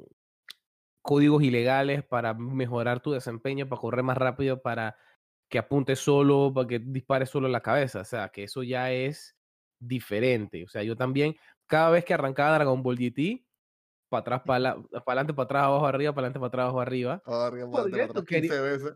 códigos 1.00 1.42
ilegales 1.42 2.04
para 2.04 2.34
mejorar 2.34 3.00
tu 3.00 3.12
desempeño, 3.12 3.66
para 3.66 3.80
correr 3.80 4.02
más 4.02 4.18
rápido, 4.18 4.60
para 4.60 4.96
que 5.48 5.58
apunte 5.58 5.96
solo, 5.96 6.52
para 6.54 6.68
que 6.68 6.78
dispare 6.78 7.24
solo 7.24 7.48
la 7.48 7.62
cabeza. 7.62 8.00
O 8.00 8.04
sea, 8.04 8.28
que 8.28 8.44
eso 8.44 8.62
ya 8.62 8.92
es 8.92 9.34
diferente. 9.78 10.62
O 10.62 10.68
sea, 10.68 10.82
yo 10.82 10.94
también, 10.94 11.36
cada 11.66 11.88
vez 11.88 12.04
que 12.04 12.12
arrancaba 12.12 12.56
Dragon 12.56 12.82
Ball 12.82 12.98
GT, 12.98 13.47
para 14.08 14.20
atrás, 14.20 14.42
para, 14.44 14.76
adelante, 15.06 15.34
para 15.34 15.44
atrás, 15.44 15.64
abajo, 15.64 15.86
arriba, 15.86 16.12
para 16.12 16.26
adelante, 16.26 16.38
para 16.38 16.48
atrás, 16.48 16.62
abajo, 16.64 16.80
arriba. 16.80 17.22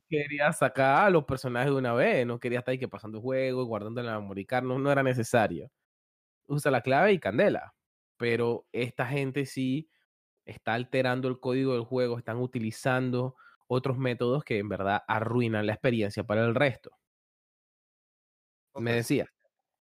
quería, 0.09 0.53
sacar 0.53 1.07
a 1.07 1.11
los 1.11 1.25
personajes 1.25 1.71
de 1.71 1.77
una 1.77 1.93
vez, 1.93 2.27
no 2.27 2.41
quería 2.41 2.61
estar 2.61 2.73
ahí 2.73 2.79
que 2.79 2.89
pasando 2.89 3.19
el 3.19 3.23
juego, 3.23 3.65
guardando 3.65 4.03
la 4.03 4.19
memory 4.19 4.47
card, 4.47 4.65
no, 4.65 4.79
no 4.79 4.91
era 4.91 5.03
necesario. 5.03 5.71
Usa 6.47 6.71
la 6.71 6.81
clave 6.81 7.13
y 7.13 7.19
candela. 7.19 7.75
Pero 8.17 8.67
esta 8.73 9.07
gente 9.07 9.47
sí 9.47 9.91
está 10.45 10.75
alterando 10.75 11.29
el 11.29 11.41
código 11.41 11.75
del 11.75 11.85
juego, 11.85 12.19
están 12.19 12.39
utilizando 12.39 13.37
otros 13.67 13.99
métodos 13.99 14.45
que 14.45 14.59
en 14.59 14.69
verdad 14.69 15.03
arruinan 15.09 15.67
la 15.67 15.73
experiencia 15.73 16.25
para 16.25 16.45
el 16.45 16.55
resto. 16.55 16.91
Me 18.75 18.93
decía. 18.95 19.27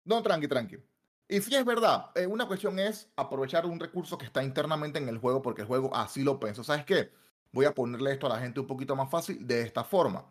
No, 0.05 0.21
tranqui, 0.21 0.47
tranqui. 0.47 0.77
Y 1.27 1.41
sí 1.41 1.55
es 1.55 1.65
verdad, 1.65 2.11
eh, 2.15 2.27
una 2.27 2.47
cuestión 2.47 2.79
es 2.79 3.09
aprovechar 3.15 3.65
un 3.65 3.79
recurso 3.79 4.17
que 4.17 4.25
está 4.25 4.43
internamente 4.43 4.99
en 4.99 5.07
el 5.07 5.17
juego 5.17 5.41
porque 5.41 5.61
el 5.61 5.67
juego 5.67 5.95
así 5.95 6.23
lo 6.23 6.39
pensó. 6.39 6.63
¿Sabes 6.63 6.85
qué? 6.85 7.11
Voy 7.51 7.65
a 7.65 7.73
ponerle 7.73 8.11
esto 8.11 8.27
a 8.27 8.29
la 8.29 8.39
gente 8.39 8.59
un 8.59 8.67
poquito 8.67 8.95
más 8.95 9.09
fácil 9.09 9.47
de 9.47 9.61
esta 9.61 9.83
forma. 9.83 10.25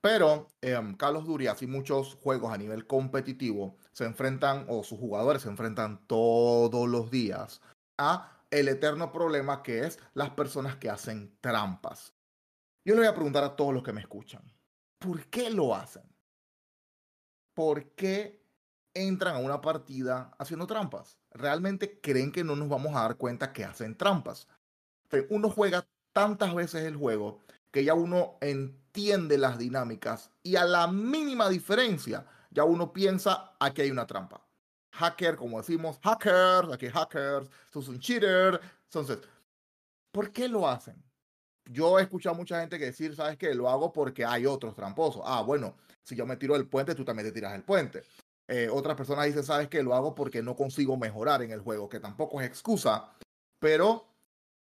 Pero 0.00 0.48
eh, 0.60 0.78
Carlos 0.98 1.24
Durias 1.24 1.62
y 1.62 1.66
muchos 1.66 2.16
juegos 2.16 2.52
a 2.52 2.58
nivel 2.58 2.86
competitivo 2.86 3.76
se 3.92 4.04
enfrentan, 4.04 4.66
o 4.68 4.82
sus 4.82 4.98
jugadores 4.98 5.42
se 5.42 5.48
enfrentan 5.48 6.06
todos 6.06 6.88
los 6.88 7.10
días 7.10 7.62
a 7.98 8.30
el 8.50 8.68
eterno 8.68 9.12
problema 9.12 9.62
que 9.62 9.86
es 9.86 9.98
las 10.12 10.30
personas 10.30 10.76
que 10.76 10.90
hacen 10.90 11.36
trampas. 11.40 12.14
Yo 12.84 12.94
le 12.94 13.00
voy 13.00 13.08
a 13.08 13.14
preguntar 13.14 13.44
a 13.44 13.56
todos 13.56 13.72
los 13.72 13.82
que 13.82 13.92
me 13.92 14.02
escuchan, 14.02 14.42
¿por 14.98 15.24
qué 15.26 15.48
lo 15.48 15.74
hacen? 15.74 16.04
¿Por 17.54 17.94
qué 17.94 18.43
entran 18.94 19.36
a 19.36 19.38
una 19.38 19.60
partida 19.60 20.34
haciendo 20.38 20.66
trampas? 20.66 21.18
¿Realmente 21.30 22.00
creen 22.00 22.32
que 22.32 22.44
no 22.44 22.56
nos 22.56 22.68
vamos 22.68 22.94
a 22.96 23.02
dar 23.02 23.16
cuenta 23.16 23.52
que 23.52 23.64
hacen 23.64 23.96
trampas? 23.96 24.48
Uno 25.28 25.50
juega 25.50 25.86
tantas 26.12 26.54
veces 26.54 26.84
el 26.84 26.96
juego 26.96 27.40
que 27.70 27.84
ya 27.84 27.94
uno 27.94 28.38
entiende 28.40 29.36
las 29.36 29.58
dinámicas 29.58 30.30
y 30.42 30.56
a 30.56 30.64
la 30.64 30.86
mínima 30.86 31.48
diferencia 31.48 32.26
ya 32.50 32.64
uno 32.64 32.92
piensa 32.92 33.52
aquí 33.58 33.82
hay 33.82 33.90
una 33.90 34.06
trampa. 34.06 34.46
Hacker, 34.92 35.34
como 35.34 35.58
decimos, 35.58 35.98
hackers, 36.02 36.72
aquí 36.72 36.88
hackers, 36.88 37.48
sos 37.72 37.88
un 37.88 37.98
cheater. 37.98 38.60
Entonces, 38.84 39.18
¿por 40.12 40.30
qué 40.30 40.48
lo 40.48 40.68
hacen? 40.68 41.02
Yo 41.64 41.98
he 41.98 42.02
escuchado 42.02 42.34
a 42.34 42.38
mucha 42.38 42.60
gente 42.60 42.78
que 42.78 42.86
decir, 42.86 43.16
¿sabes 43.16 43.36
qué? 43.36 43.54
Lo 43.54 43.68
hago 43.68 43.92
porque 43.92 44.24
hay 44.24 44.46
otros 44.46 44.76
tramposos. 44.76 45.22
Ah, 45.24 45.42
bueno, 45.42 45.74
si 46.04 46.14
yo 46.14 46.26
me 46.26 46.36
tiro 46.36 46.54
del 46.54 46.68
puente, 46.68 46.94
tú 46.94 47.04
también 47.04 47.26
te 47.26 47.32
tiras 47.32 47.54
el 47.54 47.64
puente. 47.64 48.04
Eh, 48.48 48.68
otras 48.70 48.96
personas 48.96 49.26
dicen, 49.26 49.44
¿sabes 49.44 49.68
qué? 49.68 49.82
Lo 49.82 49.94
hago 49.94 50.14
porque 50.14 50.42
no 50.42 50.54
consigo 50.54 50.96
mejorar 50.96 51.42
en 51.42 51.50
el 51.50 51.60
juego, 51.60 51.88
que 51.88 52.00
tampoco 52.00 52.40
es 52.40 52.46
excusa, 52.46 53.10
pero, 53.58 54.06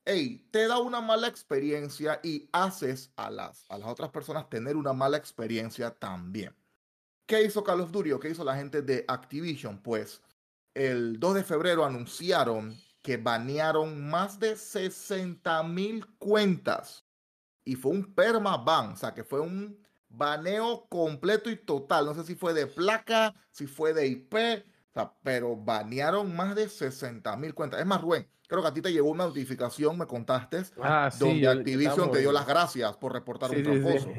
hey, 0.05 0.47
te 0.51 0.67
da 0.67 0.79
una 0.79 1.01
mala 1.01 1.27
experiencia 1.27 2.19
y 2.23 2.49
haces 2.53 3.11
a 3.17 3.29
las, 3.29 3.65
a 3.69 3.77
las 3.77 3.89
otras 3.89 4.09
personas 4.09 4.49
tener 4.49 4.77
una 4.77 4.93
mala 4.93 5.17
experiencia 5.17 5.91
también. 5.91 6.55
¿Qué 7.25 7.43
hizo 7.43 7.63
Call 7.63 7.81
of 7.81 7.91
Duty 7.91 8.11
qué 8.21 8.29
hizo 8.29 8.43
la 8.43 8.55
gente 8.55 8.81
de 8.81 9.05
Activision? 9.07 9.81
Pues 9.81 10.21
el 10.73 11.19
2 11.19 11.35
de 11.35 11.43
febrero 11.43 11.85
anunciaron 11.85 12.77
que 13.01 13.17
banearon 13.17 14.09
más 14.09 14.39
de 14.39 14.55
60 14.55 15.63
mil 15.63 16.05
cuentas 16.17 17.05
y 17.65 17.75
fue 17.75 17.91
un 17.91 18.13
perma 18.15 18.57
ban, 18.57 18.93
o 18.93 18.95
sea 18.95 19.13
que 19.13 19.23
fue 19.23 19.39
un 19.39 19.82
baneo 20.13 20.85
completo 20.89 21.49
y 21.49 21.57
total. 21.57 22.05
No 22.05 22.13
sé 22.13 22.23
si 22.23 22.35
fue 22.35 22.53
de 22.53 22.67
placa, 22.67 23.33
si 23.51 23.67
fue 23.67 23.93
de 23.93 24.07
IP, 24.07 24.35
o 24.35 24.93
sea, 24.93 25.13
pero 25.23 25.55
banearon 25.55 26.35
más 26.35 26.55
de 26.55 26.69
60 26.69 27.35
mil 27.37 27.53
cuentas. 27.53 27.79
Es 27.79 27.85
más, 27.85 28.01
Rubén, 28.01 28.27
creo 28.47 28.61
que 28.61 28.67
a 28.67 28.73
ti 28.73 28.81
te 28.81 28.93
llegó 28.93 29.09
una 29.09 29.25
notificación, 29.25 29.97
me 29.97 30.05
contaste, 30.05 30.63
ah, 30.81 31.09
donde 31.19 31.47
Activision 31.47 32.11
te 32.11 32.19
dio 32.19 32.31
las 32.31 32.47
gracias 32.47 32.95
por 32.97 33.13
reportar 33.13 33.51
un 33.51 33.63
tramposo. 33.63 34.13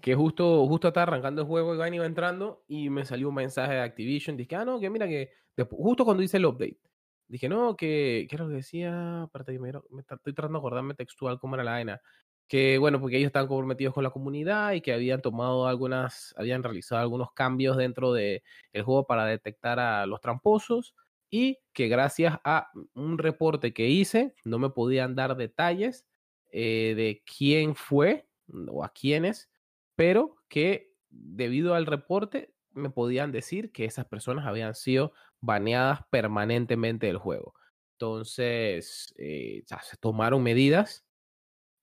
Que 0.00 0.14
justo, 0.14 0.66
justo 0.66 0.88
estaba 0.88 1.04
arrancando 1.04 1.42
el 1.42 1.48
juego, 1.48 1.74
Iván 1.74 1.94
iba 1.94 2.04
entrando 2.04 2.62
y 2.68 2.90
me 2.90 3.04
salió 3.04 3.30
un 3.30 3.36
mensaje 3.36 3.72
de 3.72 3.80
Activision. 3.80 4.36
Dije, 4.36 4.54
ah, 4.54 4.64
no, 4.64 4.78
que 4.78 4.90
mira 4.90 5.08
que 5.08 5.30
justo 5.70 6.04
cuando 6.04 6.22
hice 6.22 6.36
el 6.36 6.46
update, 6.46 6.78
dije, 7.26 7.48
no, 7.48 7.74
que, 7.74 8.26
¿qué 8.28 8.36
es 8.36 8.40
lo 8.40 8.48
que 8.48 8.54
decía? 8.54 9.22
Aparte, 9.22 9.58
me, 9.58 9.72
me, 9.90 10.02
estoy 10.02 10.34
tratando 10.34 10.58
de 10.58 10.60
acordarme 10.60 10.94
textual 10.94 11.40
cómo 11.40 11.54
era 11.54 11.64
la 11.64 11.72
vaina 11.72 12.00
que 12.48 12.78
bueno, 12.78 13.00
porque 13.00 13.16
ellos 13.16 13.28
están 13.28 13.46
comprometidos 13.46 13.94
con 13.94 14.04
la 14.04 14.10
comunidad 14.10 14.72
y 14.72 14.80
que 14.80 14.92
habían 14.92 15.22
tomado 15.22 15.66
algunas, 15.66 16.34
habían 16.36 16.62
realizado 16.62 17.00
algunos 17.00 17.32
cambios 17.32 17.76
dentro 17.76 18.12
del 18.12 18.42
el 18.72 18.82
juego 18.82 19.06
para 19.06 19.26
detectar 19.26 19.78
a 19.80 20.06
los 20.06 20.20
tramposos 20.20 20.94
y 21.30 21.58
que 21.72 21.88
gracias 21.88 22.38
a 22.44 22.70
un 22.94 23.18
reporte 23.18 23.72
que 23.72 23.88
hice 23.88 24.34
no 24.44 24.58
me 24.58 24.70
podían 24.70 25.14
dar 25.14 25.36
detalles 25.36 26.06
eh, 26.52 26.94
de 26.96 27.22
quién 27.24 27.74
fue 27.74 28.28
o 28.68 28.84
a 28.84 28.90
quiénes, 28.90 29.50
pero 29.96 30.36
que 30.48 30.92
debido 31.10 31.74
al 31.74 31.86
reporte 31.86 32.54
me 32.72 32.90
podían 32.90 33.32
decir 33.32 33.72
que 33.72 33.84
esas 33.84 34.06
personas 34.06 34.46
habían 34.46 34.74
sido 34.74 35.12
baneadas 35.40 36.00
permanentemente 36.10 37.06
del 37.06 37.18
juego. 37.18 37.54
Entonces, 37.94 39.14
eh, 39.16 39.64
se 39.66 39.96
tomaron 39.96 40.42
medidas 40.42 41.04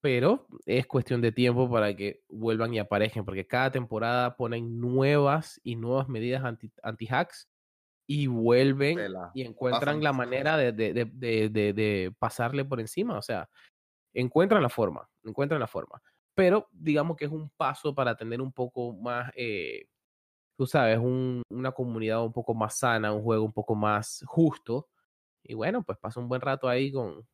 pero 0.02 0.48
es 0.66 0.88
cuestión 0.88 1.22
de 1.22 1.32
tiempo 1.32 1.70
para 1.70 1.96
que 1.96 2.24
vuelvan 2.28 2.74
y 2.74 2.80
aparezcan, 2.80 3.24
porque 3.24 3.46
cada 3.46 3.72
temporada 3.72 4.36
ponen 4.36 4.80
nuevas 4.82 5.62
y 5.64 5.76
nuevas 5.76 6.10
medidas 6.10 6.44
anti-hacks 6.82 7.48
y 8.08 8.26
vuelven 8.28 9.00
y 9.36 9.44
encuentran 9.44 10.04
la 10.04 10.12
manera 10.12 10.58
de, 10.58 10.72
de, 10.72 10.94
de, 11.06 11.50
de, 11.74 12.14
pasarle 12.18 12.66
por 12.66 12.80
encima, 12.80 13.18
o 13.18 13.22
sea, 13.22 13.48
encuentran 14.14 14.64
la 14.64 14.70
forma, 14.70 15.08
encuentran 15.24 15.60
la 15.60 15.68
forma, 15.68 16.02
pero 16.36 16.68
digamos 16.72 17.16
que 17.16 17.26
es 17.26 17.32
un 17.32 17.52
paso 17.52 17.94
para 17.94 18.16
tener 18.16 18.42
un 18.42 18.52
poco 18.52 18.94
más, 18.94 19.32
eh, 19.36 19.86
tú 20.58 20.66
sabes, 20.66 20.98
un, 20.98 21.44
una 21.50 21.72
comunidad 21.72 22.26
un 22.26 22.34
poco 22.34 22.56
más 22.56 22.80
sana, 22.80 23.14
un 23.14 23.22
juego 23.22 23.46
un 23.46 23.54
poco 23.54 23.76
más 23.76 24.24
justo, 24.26 24.90
y 25.44 25.54
bueno, 25.54 25.84
pues 25.84 26.00
pasa 26.00 26.20
un 26.20 26.28
buen 26.28 26.42
rato 26.42 26.68
ahí 26.68 26.92
con, 26.92 27.28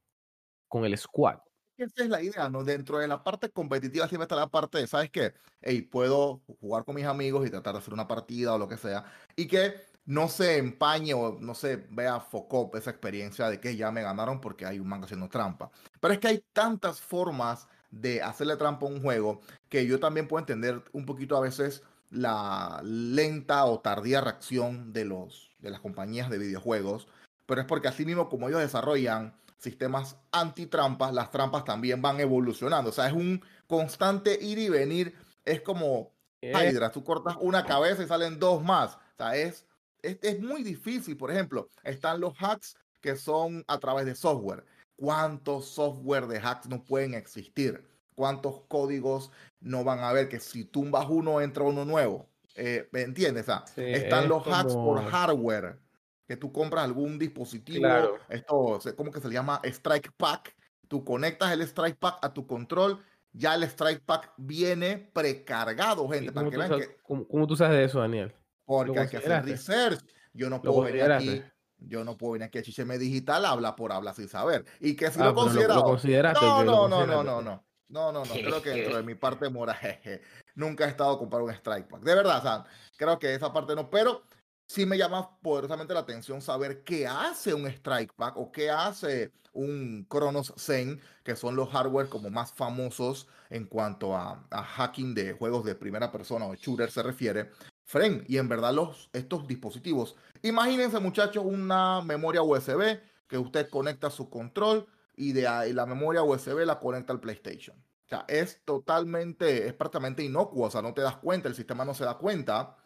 con 0.68 0.84
el 0.84 0.98
squad 0.98 1.40
esa 1.78 2.04
es 2.04 2.10
la 2.10 2.22
idea, 2.22 2.50
¿no? 2.50 2.64
Dentro 2.64 3.00
de 3.00 3.08
la 3.08 3.24
parte 3.24 3.50
competitiva 3.50 4.08
siempre 4.08 4.24
está 4.24 4.36
la 4.36 4.48
parte 4.48 4.80
de, 4.80 4.88
¿sabes 4.88 5.10
qué? 5.12 5.34
Hey, 5.62 5.82
puedo 5.82 6.42
jugar 6.60 6.84
con 6.86 6.96
mis 6.96 7.06
amigos 7.06 7.46
y 7.46 7.50
tratar 7.50 7.74
de 7.74 7.80
hacer 7.80 7.94
una 7.94 8.08
partida 8.08 8.54
o 8.54 8.58
lo 8.58 8.68
que 8.68 8.78
sea. 8.78 9.06
Y 9.36 9.48
que 9.48 9.76
no 10.06 10.30
se 10.30 10.58
empañe 10.58 11.14
o 11.14 11.38
no 11.40 11.54
se 11.54 11.76
vea 11.90 12.20
focop 12.20 12.76
esa 12.76 12.92
experiencia 12.92 13.50
de 13.50 13.60
que 13.60 13.76
ya 13.76 13.92
me 13.92 14.02
ganaron 14.02 14.40
porque 14.40 14.66
hay 14.66 14.80
un 14.80 14.88
manga 14.88 15.06
haciendo 15.06 15.30
trampa. 15.30 15.70
Pero 16.00 16.14
es 16.14 16.20
que 16.20 16.28
hay 16.30 16.44
tantas 16.54 17.02
formas 17.02 17.68
de 17.92 18.22
hacerle 18.22 18.56
trampa 18.58 18.86
a 18.86 18.90
un 18.90 19.02
juego 19.02 19.42
que 19.70 19.86
yo 19.86 20.00
también 20.00 20.28
puedo 20.28 20.40
entender 20.40 20.84
un 20.94 21.06
poquito 21.06 21.38
a 21.38 21.42
veces 21.42 21.84
la 22.10 22.82
lenta 22.84 23.66
o 23.66 23.80
tardía 23.80 24.22
reacción 24.22 24.94
de, 24.94 25.06
los, 25.06 25.52
de 25.60 25.72
las 25.72 25.82
compañías 25.82 26.30
de 26.30 26.38
videojuegos. 26.38 27.08
Pero 27.46 27.62
es 27.62 27.68
porque 27.68 27.88
así 27.88 28.06
mismo 28.06 28.30
como 28.30 28.48
ellos 28.48 28.62
desarrollan 28.62 29.36
sistemas 29.58 30.18
antitrampas, 30.32 31.14
las 31.14 31.32
trampas 31.32 31.66
también 31.66 32.02
van 32.02 32.20
evolucionando. 32.20 32.90
O 32.90 32.94
sea, 32.94 33.08
es 33.08 33.14
un 33.14 33.44
constante 33.68 34.38
ir 34.42 34.58
y 34.60 34.70
venir. 34.70 35.16
Es 35.46 35.62
como. 35.62 36.16
Hydra, 36.40 36.92
tú 36.92 37.04
cortas 37.04 37.36
una 37.42 37.66
cabeza 37.66 38.04
y 38.04 38.08
salen 38.08 38.40
dos 38.40 38.64
más. 38.64 38.96
O 38.96 39.18
sea, 39.18 39.36
es, 39.36 39.66
es, 40.04 40.40
muy 40.40 40.62
difícil. 40.62 41.18
Por 41.18 41.32
ejemplo, 41.32 41.68
están 41.84 42.22
los 42.22 42.36
hacks 42.38 42.78
que 43.02 43.16
son 43.16 43.66
a 43.68 43.80
través 43.80 44.06
de 44.06 44.14
software. 44.14 44.64
¿Cuántos 44.96 45.66
software 45.66 46.28
de 46.28 46.40
hacks 46.40 46.70
no 46.70 46.84
pueden 46.84 47.16
existir? 47.16 47.84
¿Cuántos 48.14 48.62
códigos 48.68 49.32
no 49.60 49.84
van 49.84 50.00
a 50.00 50.10
haber 50.10 50.30
que 50.30 50.40
si 50.40 50.64
tumbas 50.64 51.08
uno 51.10 51.42
entra 51.42 51.64
uno 51.64 51.86
nuevo? 51.86 52.30
Eh, 52.56 52.88
¿Me 52.92 53.02
entiendes? 53.02 53.44
O 53.44 53.46
sea, 53.46 53.66
están 53.76 54.28
los 54.28 54.46
hacks 54.48 54.74
por 54.74 55.04
hardware 55.06 55.80
que 56.28 56.38
tú 56.38 56.52
compras 56.52 56.84
algún 56.84 57.18
dispositivo, 57.18 57.88
esto, 58.30 58.80
¿cómo 58.96 59.12
que 59.12 59.22
se 59.22 59.30
llama? 59.30 59.62
Strike 59.64 60.12
Pack. 60.18 60.56
Tú 60.88 61.04
conectas 61.04 61.52
el 61.52 61.62
Strike 61.62 61.98
Pack 61.98 62.20
a 62.22 62.34
tu 62.34 62.48
control, 62.48 63.04
ya 63.34 63.56
el 63.56 63.64
Strike 63.64 64.02
Pack 64.06 64.34
viene 64.38 65.10
precargado, 65.14 66.08
gente. 66.10 66.32
Para 66.32 66.50
que 66.50 66.98
¿cómo, 67.04 67.48
tú 67.48 67.56
sabes 67.56 67.78
de 67.78 67.84
eso, 67.86 68.00
Daniel? 68.00 68.34
Porque 68.66 69.00
hay 69.00 69.08
que 69.08 69.18
hacer 69.18 69.44
research. 69.46 70.00
Yo 70.34 70.50
no 70.50 70.62
puedo 70.62 70.82
venir 70.82 71.04
aquí 71.12 71.44
yo 71.80 72.04
no 72.04 72.18
puedo 72.18 72.34
venir 72.34 72.48
aquí 72.48 72.58
a 72.58 72.64
Chicheme 72.64 72.98
Digital 72.98 73.46
habla 73.46 73.76
por 73.76 73.92
habla 73.92 74.14
sin 74.14 74.28
saber. 74.28 74.66
Y 74.80 74.96
que 74.96 75.12
si 75.12 75.20
Ah, 75.22 75.26
lo 75.26 75.36
pero 75.36 75.76
lo- 75.76 75.84
consideraste, 75.84 76.44
No, 76.46 76.60
que 76.60 76.66
no, 76.66 76.88
no, 76.88 77.06
no, 77.06 77.24
no, 77.24 77.42
no. 77.42 77.64
No, 77.90 78.12
no, 78.12 78.26
no. 78.26 78.34
Creo 78.34 78.62
que 78.62 78.72
dentro 78.72 78.98
de 78.98 79.04
mi 79.04 79.16
parte 79.16 79.50
mora, 79.50 79.74
jeje, 79.76 80.22
nunca 80.56 80.86
he 80.86 80.90
estado 80.90 81.12
a 81.14 81.18
comprar 81.20 81.42
un 81.42 81.52
strike 81.52 81.88
pack. 81.88 82.02
De 82.02 82.16
verdad, 82.16 82.44
Sam. 82.44 82.64
Creo 82.98 83.18
que 83.20 83.34
esa 83.34 83.54
parte 83.54 83.76
no. 83.76 83.90
Pero 83.90 84.24
sí 84.68 84.86
me 84.86 84.98
llama 84.98 85.40
poderosamente 85.42 85.94
la 85.94 86.02
atención 86.02 86.42
saber 86.42 86.84
qué 86.84 87.08
hace 87.08 87.54
un 87.54 87.66
strike 87.68 88.14
pack 88.14 88.38
o 88.38 88.52
qué 88.52 88.70
hace 88.70 89.32
un 89.54 90.06
Kronos 90.08 90.54
Zen, 90.58 91.02
que 91.24 91.36
son 91.36 91.56
los 91.56 91.70
hardware 91.70 92.10
como 92.10 92.30
más 92.30 92.52
famosos 92.54 93.28
en 93.50 93.66
cuanto 93.66 94.16
a, 94.16 94.46
hacking 94.52 95.16
de 95.16 95.34
juegos 95.34 95.66
de 95.66 95.74
primera 95.74 96.12
persona 96.12 96.46
o 96.46 96.54
shooter 96.54 96.92
se 96.92 97.02
refiere. 97.02 97.52
Fren, 97.84 98.24
y 98.28 98.38
en 98.38 98.50
verdad 98.50 98.74
los, 98.74 99.10
estos 99.14 99.48
dispositivos, 99.48 100.16
imagínense 100.44 101.00
muchachos 101.00 101.44
una 101.46 102.02
memoria 102.02 102.44
USB 102.44 103.00
que 103.28 103.38
usted 103.38 103.70
conecta 103.70 104.08
a 104.08 104.12
su 104.12 104.30
control 104.30 104.88
y 105.16 105.32
de 105.32 105.48
ahí 105.48 105.74
la 105.74 105.86
memoria 105.86 106.22
USB 106.22 106.66
la 106.66 106.80
conecta 106.80 107.14
al 107.14 107.20
PlayStation. 107.20 107.78
O 107.78 108.10
sea, 108.10 108.26
es 108.28 108.62
totalmente, 108.64 109.68
es 109.68 109.74
prácticamente 109.74 110.24
inocuo, 110.24 110.68
o 110.68 110.72
sea, 110.72 110.82
no 110.82 110.94
te 110.94 111.02
das 111.02 111.18
cuenta, 111.18 111.50
el 111.50 111.56
sistema 111.56 111.84
no 111.84 111.94
se 111.94 112.06
da 112.06 112.18
cuenta. 112.18 112.78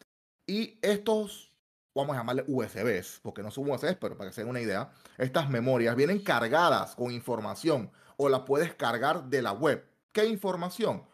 Y 0.47 0.79
estos, 0.81 1.50
vamos 1.93 2.15
a 2.15 2.19
llamarle 2.19 2.43
USBs, 2.47 3.19
porque 3.21 3.43
no 3.43 3.51
son 3.51 3.69
USBs, 3.69 3.97
pero 3.99 4.17
para 4.17 4.29
que 4.29 4.33
se 4.33 4.41
den 4.41 4.49
una 4.49 4.61
idea, 4.61 4.91
estas 5.17 5.49
memorias 5.49 5.95
vienen 5.95 6.23
cargadas 6.23 6.95
con 6.95 7.11
información 7.11 7.91
o 8.17 8.29
la 8.29 8.45
puedes 8.45 8.73
cargar 8.73 9.25
de 9.25 9.41
la 9.41 9.51
web. 9.51 9.85
¿Qué 10.11 10.25
información? 10.25 11.05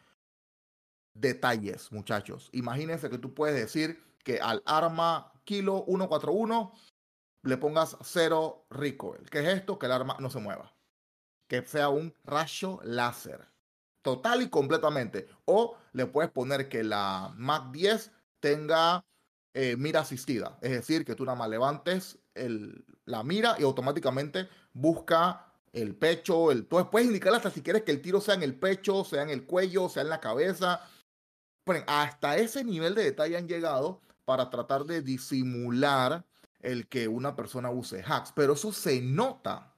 Detalles, 1.14 1.92
muchachos. 1.92 2.50
Imagínense 2.52 3.10
que 3.10 3.18
tú 3.18 3.34
puedes 3.34 3.56
decir 3.56 4.04
que 4.24 4.40
al 4.40 4.62
arma 4.66 5.32
kilo 5.46 5.86
141 5.88 6.72
le 7.44 7.58
pongas 7.58 7.98
cero 8.02 8.66
recoil. 8.70 9.30
¿Qué 9.30 9.40
es 9.40 9.48
esto? 9.48 9.80
Que 9.80 9.86
el 9.86 9.94
arma 9.94 10.18
no 10.20 10.30
se 10.30 10.40
mueva. 10.40 10.74
Que 11.48 11.66
sea 11.66 11.90
un 11.90 12.14
rayo 12.26 12.80
láser. 12.84 13.48
Total 14.02 14.42
y 14.42 14.50
completamente. 14.50 15.28
O 15.46 15.78
le 15.94 16.06
puedes 16.06 16.30
poner 16.30 16.70
que 16.70 16.84
la 16.84 17.34
Mac 17.36 17.72
10 17.72 18.12
tenga 18.40 19.06
eh, 19.60 19.76
mira 19.76 20.02
asistida. 20.02 20.58
Es 20.62 20.70
decir, 20.72 21.04
que 21.04 21.16
tú 21.16 21.26
nada 21.26 21.38
más 21.38 21.50
levantes 21.50 22.20
la 23.06 23.24
mira 23.24 23.56
y 23.58 23.64
automáticamente 23.64 24.48
busca 24.72 25.52
el 25.74 25.96
pecho. 25.96 26.52
El, 26.52 26.68
tú 26.68 26.88
puedes 26.92 27.08
indicar 27.08 27.34
hasta 27.34 27.50
si 27.50 27.64
quieres 27.64 27.82
que 27.82 27.92
el 27.92 28.02
tiro 28.04 28.22
sea 28.22 28.36
en 28.36 28.44
el 28.44 28.54
pecho, 28.54 29.04
sea 29.04 29.24
en 29.24 29.32
el 29.32 29.46
cuello, 29.46 29.90
sea 29.90 30.04
en 30.04 30.10
la 30.10 30.20
cabeza. 30.20 30.82
Hasta 31.88 32.38
ese 32.38 32.64
nivel 32.64 32.94
de 32.94 33.04
detalle 33.04 33.36
han 33.36 33.48
llegado 33.48 34.00
para 34.26 34.50
tratar 34.52 34.86
de 34.86 35.02
disimular 35.02 36.24
el 36.60 36.88
que 36.88 37.08
una 37.08 37.36
persona 37.36 37.72
use 37.72 38.04
hacks. 38.06 38.32
Pero 38.36 38.54
eso 38.54 38.72
se 38.72 39.02
nota. 39.02 39.74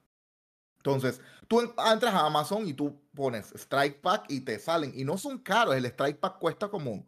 Entonces, 0.76 1.20
tú 1.48 1.60
en- 1.60 1.72
entras 1.92 2.14
a 2.14 2.26
Amazon 2.26 2.66
y 2.68 2.74
tú 2.74 3.00
pones 3.14 3.52
Strike 3.54 4.00
Pack 4.00 4.26
y 4.28 4.40
te 4.40 4.58
salen. 4.58 4.92
Y 4.94 5.04
no 5.04 5.16
son 5.16 5.38
caros. 5.38 5.74
El 5.74 5.86
Strike 5.86 6.18
Pack 6.20 6.38
cuesta 6.38 6.68
como, 6.68 7.06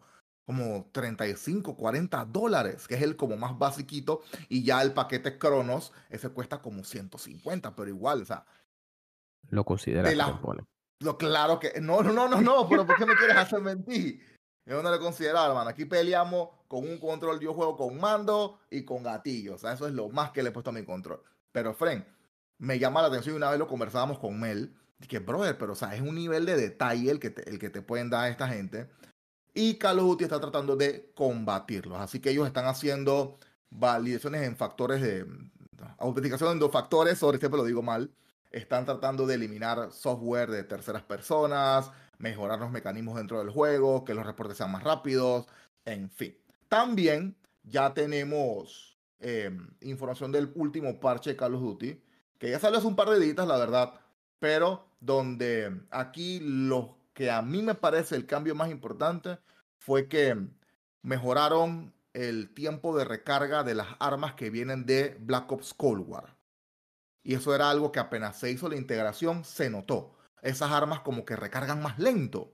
como 0.53 0.87
35, 0.93 1.77
40 1.77 2.25
dólares, 2.27 2.87
que 2.87 2.95
es 2.97 3.03
el 3.03 3.17
como 3.17 3.37
más 3.37 3.59
basiquito. 3.59 4.21
Y 4.49 4.63
ya 4.65 4.83
el 4.83 4.93
paquete 4.93 5.39
Cronos, 5.39 5.93
ese 6.11 6.29
cuesta 6.29 6.61
como 6.61 6.85
150, 6.85 7.75
pero 7.75 7.89
igual, 7.89 8.23
o 8.23 8.25
sea, 8.25 8.45
Lo 9.49 9.65
consideraste, 9.65 10.15
la- 10.17 10.27
lo 11.01 11.19
claro 11.19 11.59
que. 11.59 11.81
No, 11.81 12.03
no, 12.03 12.13
no, 12.13 12.29
no, 12.29 12.41
no, 12.41 12.69
pero 12.69 12.87
¿por 12.87 12.97
qué 12.97 13.07
me 13.07 13.17
quieres 13.17 13.37
hacer 13.37 13.61
mentir? 13.61 14.23
Yo 14.67 14.83
no 14.83 14.91
le 14.93 14.99
considero, 15.01 15.45
hermano. 15.45 15.69
Aquí 15.71 15.85
peleamos 15.85 16.51
con 16.69 16.85
un 16.89 16.99
control, 16.99 17.41
yo 17.41 17.53
juego 17.55 17.77
con 17.77 17.99
mando 17.99 18.61
y 18.71 18.85
con 18.85 19.03
gatillo. 19.03 19.55
O 19.57 19.59
sea, 19.59 19.73
eso 19.73 19.87
es 19.89 19.95
lo 19.95 20.09
más 20.11 20.31
que 20.31 20.43
le 20.43 20.51
he 20.51 20.53
puesto 20.53 20.71
a 20.71 20.73
mi 20.73 20.85
control. 20.85 21.21
Pero, 21.51 21.75
Fren, 21.75 22.07
me 22.59 22.79
llama 22.79 23.03
la 23.03 23.09
atención 23.09 23.35
y 23.35 23.39
una 23.39 23.51
vez 23.51 23.59
lo 23.59 23.67
conversábamos 23.67 24.19
con 24.21 24.39
Mel. 24.39 24.77
Que, 25.09 25.19
brother, 25.19 25.59
pero, 25.59 25.73
o 25.73 25.75
sea, 25.75 25.97
es 25.97 26.01
un 26.01 26.15
nivel 26.15 26.47
de 26.47 26.55
detalle 26.57 27.11
el 27.11 27.19
que 27.19 27.31
te, 27.31 27.51
el 27.51 27.59
que 27.59 27.71
te 27.71 27.83
pueden 27.83 28.09
dar 28.09 28.31
esta 28.31 28.47
gente. 28.47 28.89
Y 29.55 29.75
Call 29.75 29.99
of 29.99 30.07
Duty 30.07 30.25
está 30.25 30.41
tratando 30.41 30.77
de 30.77 31.11
combatirlos. 31.15 32.01
Así 32.01 32.21
que 32.21 32.31
ellos 32.31 32.47
están 32.47 32.67
haciendo 32.67 33.39
validaciones 33.71 34.43
en 34.43 34.57
factores 34.57 35.03
de. 35.03 35.27
Autenticación 35.99 36.53
en 36.53 36.59
dos 36.61 36.71
factores, 36.71 37.19
sobre 37.19 37.39
siempre 37.39 37.59
lo 37.59 37.65
digo 37.65 37.83
mal 37.83 38.09
están 38.53 38.85
tratando 38.85 39.27
de 39.27 39.35
eliminar 39.35 39.91
software 39.91 40.51
de 40.51 40.63
terceras 40.63 41.03
personas, 41.03 41.91
mejorar 42.19 42.59
los 42.59 42.71
mecanismos 42.71 43.17
dentro 43.17 43.39
del 43.39 43.51
juego, 43.51 44.05
que 44.05 44.15
los 44.15 44.27
reportes 44.27 44.59
sean 44.59 44.71
más 44.71 44.85
rápidos, 44.85 45.47
en 45.85 46.11
fin. 46.11 46.37
También 46.69 47.35
ya 47.65 47.93
tenemos 47.95 48.99
eh, 49.21 49.51
información 49.81 50.31
del 50.33 50.53
último 50.55 51.01
parche 51.01 51.31
de 51.31 51.37
Call 51.37 51.55
of 51.55 51.63
Duty, 51.63 52.01
que 52.39 52.51
ya 52.51 52.59
salió 52.59 52.79
hace 52.79 52.87
un 52.87 52.97
par 52.97 53.09
de 53.09 53.19
días, 53.19 53.47
la 53.47 53.57
verdad, 53.57 53.95
pero 54.39 54.87
donde 55.01 55.81
aquí 55.91 56.41
lo 56.43 56.97
que 57.15 57.31
a 57.31 57.43
mí 57.43 57.63
me 57.63 57.75
parece 57.75 58.17
el 58.17 58.27
cambio 58.27 58.55
más 58.55 58.71
importante 58.71 59.39
fue 59.79 60.09
que 60.09 60.37
mejoraron 61.03 61.93
el 62.13 62.53
tiempo 62.55 62.97
de 62.97 63.05
recarga 63.05 63.65
de 63.65 63.75
las 63.75 63.89
armas 63.99 64.35
que 64.35 64.51
vienen 64.51 64.85
de 64.87 65.17
Black 65.21 65.51
Ops 65.51 65.75
Cold 65.75 66.05
War. 66.09 66.37
Y 67.23 67.35
eso 67.35 67.55
era 67.55 67.71
algo 67.71 67.93
que 67.93 68.01
apenas 68.01 68.39
se 68.39 68.51
hizo 68.51 68.69
la 68.69 68.77
integración, 68.77 69.45
se 69.45 69.71
notó. 69.71 70.15
Esas 70.43 70.71
armas 70.73 71.01
como 71.01 71.25
que 71.25 71.37
recargan 71.37 71.81
más 71.83 71.99
lento. 71.99 72.53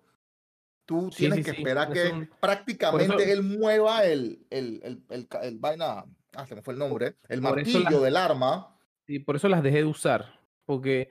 Tú 0.84 1.10
Sí, 1.12 1.18
tienes 1.28 1.38
sí, 1.38 1.44
que 1.44 1.50
esperar 1.52 1.88
es 1.88 2.02
que 2.08 2.12
un- 2.14 2.30
prácticamente 2.40 3.22
eso- 3.24 3.32
él 3.32 3.42
mueva 3.42 4.04
el, 4.04 4.46
el, 4.50 4.80
el, 4.82 5.04
el 5.10 5.28
el 5.42 5.58
vaina, 5.58 6.04
ah, 6.34 6.46
se 6.46 6.54
me 6.54 6.62
fue 6.62 6.74
el 6.74 6.78
nombre, 6.80 7.16
el 7.28 7.40
por 7.42 7.56
martillo 7.56 7.80
las- 7.80 8.02
del 8.02 8.16
arma. 8.16 8.78
Y 9.06 9.18
por 9.20 9.36
eso 9.36 9.48
las 9.48 9.62
dejé 9.62 9.78
de 9.78 9.84
usar. 9.84 10.38
Porque, 10.64 11.10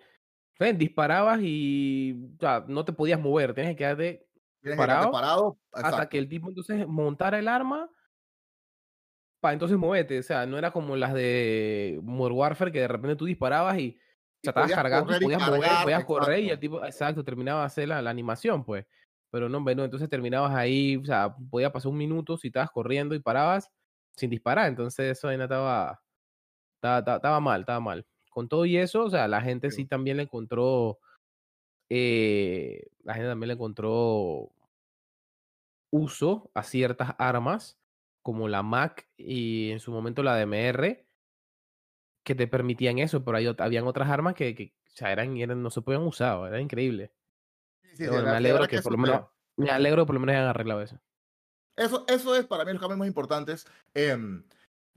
ven, 0.60 0.78
disparabas 0.78 1.39
y 1.41 2.15
o 2.36 2.39
sea, 2.39 2.65
no 2.67 2.86
te 2.86 2.93
podías 2.93 3.20
mover. 3.20 3.54
Tenías 3.54 3.74
que 3.74 3.78
quedarte 3.78 4.28
Tienes 4.62 4.80
que 4.80 4.86
quedarte 4.86 5.12
parado 5.12 5.12
parado. 5.12 5.60
hasta 5.74 6.10
que 6.10 6.17
el 6.17 6.28
tipo 6.30 6.50
entonces 6.50 6.88
montara 6.88 7.39
el 7.39 7.48
arma 7.48 7.89
para 9.39 9.54
entonces 9.54 9.78
moverte. 9.78 10.20
O 10.20 10.24
sea, 10.24 10.46
no 10.46 10.58
era 10.58 10.72
como 10.72 10.96
las 10.96 11.13
de 11.13 12.00
Modern 12.04 12.36
Warfare 12.36 12.72
que 12.72 12.80
de 12.82 12.88
repente 12.88 13.15
tú 13.15 13.26
disparabas 13.26 13.78
y 13.78 13.91
sea, 14.43 14.50
estabas 14.52 14.72
cargando, 14.72 15.15
y 15.15 15.20
podías 15.22 15.41
mover, 15.48 15.62
cargar, 15.62 15.84
podías 15.84 16.06
correr 16.06 16.39
y 16.39 16.50
el 16.50 16.60
tipo, 16.60 16.84
exacto, 16.84 17.24
terminaba 17.24 17.62
de 17.62 17.65
hacer 17.67 17.88
la, 17.88 18.02
la 18.02 18.10
animación, 18.10 18.63
pues. 18.63 18.86
Pero 19.30 19.50
no, 19.50 19.58
hombre, 19.58 19.76
no, 19.76 19.84
entonces 19.84 20.10
terminabas 20.10 20.56
ahí, 20.56 20.96
o 20.96 21.04
sea, 21.06 21.36
podía 21.52 21.72
pasar 21.72 21.91
un 21.91 21.98
minuto 21.98 22.38
si 22.38 22.48
estabas 22.48 22.72
corriendo 22.72 23.13
y 23.13 23.20
parabas 23.20 23.70
sin 24.15 24.30
disparar. 24.30 24.67
Entonces 24.70 25.17
eso 25.17 25.28
ahí 25.28 25.38
no 25.38 25.43
estaba, 25.43 26.02
estaba, 26.78 27.00
estaba- 27.00 27.17
estaba 27.17 27.39
mal, 27.39 27.60
estaba 27.62 27.80
mal. 27.80 28.06
Con 28.38 28.47
todo 28.50 28.65
y 28.67 28.78
eso, 28.78 29.06
o 29.06 29.10
sea, 29.10 29.28
la 29.28 29.41
gente 29.41 29.71
sí 29.71 29.86
también 29.86 30.17
le 30.17 30.21
encontró, 30.21 31.00
eh, 31.89 32.84
la 33.04 33.15
gente 33.15 33.30
también 33.30 33.47
le 33.47 33.54
encontró 33.56 34.52
uso 35.89 36.52
a 36.54 36.62
ciertas 36.62 37.15
armas, 37.17 37.80
como 38.21 38.47
la 38.47 38.62
Mac 38.62 39.10
y 39.17 39.71
en 39.71 39.80
su 39.80 39.91
momento 39.91 40.21
la 40.21 40.36
DMR, 40.38 41.08
que 42.23 42.36
te 42.36 42.45
permitían 42.47 43.00
eso, 43.00 43.26
pero 43.26 43.38
hay, 43.38 43.47
habían 43.58 43.88
otras 43.88 44.08
armas 44.08 44.36
que, 44.36 44.54
que, 44.54 44.76
o 44.86 44.89
sea, 44.95 45.12
eran, 45.12 45.36
eran- 45.38 45.63
no 45.63 45.71
se 45.71 45.82
podían 45.82 46.04
usar, 46.04 46.47
era 46.47 46.62
increíble. 46.62 47.13
Sí, 47.82 48.04
sí, 48.04 48.08
bueno, 48.08 48.28
me 48.28 48.38
alegro 48.38 48.67
que, 48.67 48.78
que 48.78 48.82
por 48.84 48.91
lo 48.91 49.00
menos, 49.00 49.26
me 49.56 49.71
alegro 49.71 50.06
por 50.06 50.13
lo 50.13 50.19
menos 50.19 50.36
hayan 50.36 50.47
arreglado 50.47 50.84
eso. 50.84 51.00
Eso, 51.76 52.06
eso 52.08 52.36
es 52.36 52.45
para 52.45 52.65
mí 52.65 52.71
los 52.71 52.80
cambios 52.80 53.00
más 53.00 53.08
importantes. 53.08 53.65
Em, 53.95 54.43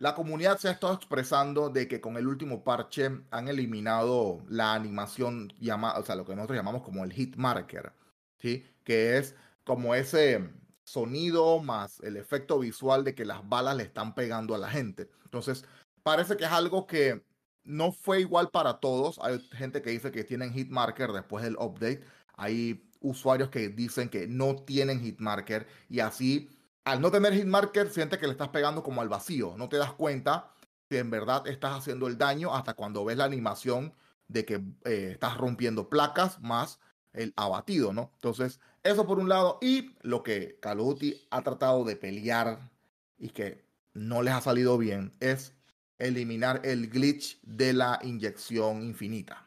la 0.00 0.14
comunidad 0.14 0.58
se 0.58 0.68
ha 0.68 0.72
estado 0.72 0.94
expresando 0.94 1.68
de 1.68 1.86
que 1.86 2.00
con 2.00 2.16
el 2.16 2.26
último 2.26 2.64
parche 2.64 3.10
han 3.30 3.48
eliminado 3.48 4.42
la 4.48 4.72
animación, 4.72 5.52
llama, 5.60 5.98
o 5.98 6.02
sea, 6.02 6.16
lo 6.16 6.24
que 6.24 6.34
nosotros 6.34 6.56
llamamos 6.56 6.82
como 6.82 7.04
el 7.04 7.12
hit 7.12 7.36
marker, 7.36 7.92
¿sí? 8.38 8.64
Que 8.82 9.18
es 9.18 9.36
como 9.62 9.94
ese 9.94 10.48
sonido 10.84 11.58
más 11.60 12.00
el 12.00 12.16
efecto 12.16 12.58
visual 12.58 13.04
de 13.04 13.14
que 13.14 13.26
las 13.26 13.46
balas 13.46 13.76
le 13.76 13.82
están 13.82 14.14
pegando 14.14 14.54
a 14.54 14.58
la 14.58 14.70
gente. 14.70 15.10
Entonces, 15.24 15.66
parece 16.02 16.38
que 16.38 16.44
es 16.44 16.50
algo 16.50 16.86
que 16.86 17.22
no 17.62 17.92
fue 17.92 18.20
igual 18.20 18.48
para 18.50 18.80
todos. 18.80 19.18
Hay 19.22 19.38
gente 19.52 19.82
que 19.82 19.90
dice 19.90 20.10
que 20.10 20.24
tienen 20.24 20.54
hit 20.54 20.70
marker 20.70 21.12
después 21.12 21.44
del 21.44 21.56
update. 21.56 22.02
Hay 22.36 22.82
usuarios 23.00 23.50
que 23.50 23.68
dicen 23.68 24.08
que 24.08 24.26
no 24.26 24.56
tienen 24.56 25.00
hit 25.00 25.20
marker 25.20 25.66
y 25.90 26.00
así 26.00 26.48
al 26.84 27.00
no 27.00 27.10
tener 27.10 27.34
hitmarker, 27.34 27.90
siente 27.90 28.18
que 28.18 28.26
le 28.26 28.32
estás 28.32 28.48
pegando 28.48 28.82
como 28.82 29.00
al 29.00 29.08
vacío. 29.08 29.54
No 29.56 29.68
te 29.68 29.76
das 29.76 29.92
cuenta 29.92 30.52
si 30.88 30.96
en 30.96 31.10
verdad 31.10 31.46
estás 31.46 31.78
haciendo 31.78 32.06
el 32.06 32.18
daño 32.18 32.54
hasta 32.54 32.74
cuando 32.74 33.04
ves 33.04 33.16
la 33.16 33.24
animación 33.24 33.94
de 34.28 34.44
que 34.44 34.54
eh, 34.84 35.10
estás 35.12 35.36
rompiendo 35.36 35.88
placas 35.88 36.40
más 36.40 36.80
el 37.12 37.32
abatido, 37.36 37.92
¿no? 37.92 38.10
Entonces, 38.14 38.60
eso 38.82 39.06
por 39.06 39.18
un 39.18 39.28
lado. 39.28 39.58
Y 39.60 39.96
lo 40.02 40.22
que 40.22 40.58
Call 40.60 40.80
of 40.80 40.88
Duty 40.88 41.26
ha 41.30 41.42
tratado 41.42 41.84
de 41.84 41.96
pelear 41.96 42.70
y 43.18 43.30
que 43.30 43.64
no 43.92 44.22
les 44.22 44.34
ha 44.34 44.40
salido 44.40 44.78
bien 44.78 45.12
es 45.20 45.54
eliminar 45.98 46.62
el 46.64 46.88
glitch 46.88 47.40
de 47.42 47.72
la 47.72 47.98
inyección 48.02 48.82
infinita. 48.82 49.46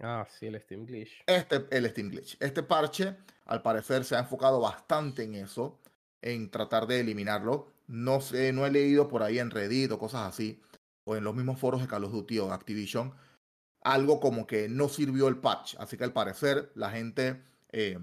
Ah, 0.00 0.26
sí, 0.28 0.46
el 0.46 0.60
Steam 0.60 0.84
Glitch. 0.84 1.22
Este, 1.26 1.66
el 1.70 1.88
Steam 1.90 2.10
Glitch. 2.10 2.36
Este 2.40 2.62
parche, 2.62 3.16
al 3.46 3.62
parecer, 3.62 4.04
se 4.04 4.16
ha 4.16 4.20
enfocado 4.20 4.60
bastante 4.60 5.22
en 5.22 5.36
eso, 5.36 5.78
en 6.24 6.50
tratar 6.50 6.86
de 6.86 7.00
eliminarlo. 7.00 7.70
No 7.86 8.20
sé, 8.22 8.52
no 8.52 8.64
he 8.64 8.70
leído 8.70 9.08
por 9.08 9.22
ahí 9.22 9.38
en 9.38 9.50
Reddit 9.50 9.92
o 9.92 9.98
cosas 9.98 10.22
así, 10.26 10.60
o 11.04 11.16
en 11.16 11.22
los 11.22 11.34
mismos 11.34 11.60
foros 11.60 11.82
de 11.82 11.86
Call 11.86 12.04
of 12.04 12.12
Duty 12.12 12.38
o 12.38 12.50
Activision, 12.50 13.12
algo 13.82 14.20
como 14.20 14.46
que 14.46 14.68
no 14.70 14.88
sirvió 14.88 15.28
el 15.28 15.36
patch. 15.36 15.76
Así 15.78 15.98
que 15.98 16.04
al 16.04 16.14
parecer 16.14 16.72
la 16.74 16.90
gente 16.90 17.44
eh, 17.72 17.98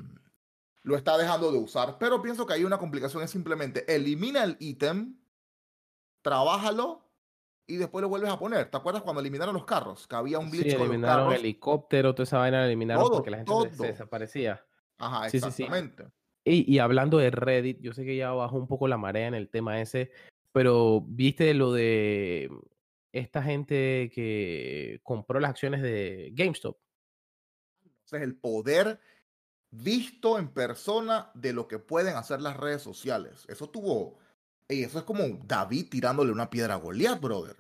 lo 0.84 0.96
está 0.96 1.18
dejando 1.18 1.52
de 1.52 1.58
usar. 1.58 1.98
Pero 2.00 2.22
pienso 2.22 2.46
que 2.46 2.54
hay 2.54 2.64
una 2.64 2.78
complicación, 2.78 3.24
es 3.24 3.32
simplemente 3.32 3.94
elimina 3.94 4.44
el 4.44 4.56
ítem, 4.60 5.18
trabájalo 6.22 7.02
y 7.66 7.78
después 7.78 8.04
lo 8.04 8.10
vuelves 8.10 8.30
a 8.30 8.38
poner. 8.38 8.70
¿Te 8.70 8.78
acuerdas 8.78 9.02
cuando 9.02 9.22
eliminaron 9.22 9.56
los 9.56 9.66
carros? 9.66 10.08
Que 10.08 10.16
había 10.16 10.38
un 10.38 10.52
glitch 10.52 10.66
Sí, 10.66 10.72
con 10.74 10.82
los 10.82 10.90
eliminaron 10.90 11.26
carros. 11.26 11.40
helicóptero, 11.40 12.14
toda 12.14 12.26
esa 12.26 12.38
vaina 12.38 12.60
la 12.60 12.68
eliminaron 12.68 13.04
Todo, 13.04 13.14
porque 13.16 13.32
la 13.32 13.38
gente 13.38 13.72
se 13.76 13.88
desaparecía. 13.88 14.64
Ajá, 15.00 15.28
sí, 15.28 15.40
sí. 15.40 15.66
Y, 16.44 16.72
y 16.74 16.80
hablando 16.80 17.18
de 17.18 17.32
Reddit, 17.32 17.80
yo 17.82 17.94
sé 17.94 18.04
que 18.06 18.16
ya 18.16 18.32
bajó 18.32 18.58
un 18.58 18.68
poco 18.68 18.88
la 18.88 18.98
marea 18.98 19.28
en 19.28 19.36
el 19.36 19.50
tema 19.50 19.82
ese, 19.82 20.12
pero 20.52 21.02
viste 21.08 21.54
lo 21.54 21.72
de 21.72 22.50
esta 23.12 23.44
gente 23.44 24.12
que 24.14 25.00
compró 25.04 25.40
las 25.40 25.52
acciones 25.52 25.82
de 25.82 26.32
GameStop. 26.34 26.78
Entonces, 27.84 28.22
el 28.22 28.36
poder 28.36 29.00
visto 29.72 30.38
en 30.38 30.50
persona 30.50 31.32
de 31.34 31.54
lo 31.54 31.68
que 31.68 31.80
pueden 31.80 32.16
hacer 32.16 32.42
las 32.42 32.58
redes 32.58 32.82
sociales. 32.82 33.46
Eso 33.48 33.70
tuvo. 33.70 34.18
ey, 34.68 34.84
eso 34.84 35.00
es 35.00 35.06
como 35.06 35.24
David 35.46 35.88
tirándole 35.90 36.32
una 36.32 36.50
piedra 36.50 36.76
a 36.76 36.78
Goliat, 36.78 37.20
brother. 37.20 37.56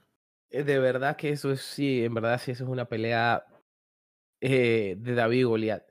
Eh, 0.50 0.63
De 0.63 0.80
verdad 0.80 1.15
que 1.15 1.30
eso 1.30 1.52
es, 1.52 1.62
sí, 1.62 2.04
en 2.04 2.13
verdad 2.13 2.39
sí, 2.44 2.52
eso 2.52 2.65
es 2.65 2.70
una 2.70 2.86
pelea 2.86 3.46
eh, 4.41 4.96
de 5.00 5.13
David 5.15 5.39
y 5.39 5.44
Goliat. 5.44 5.91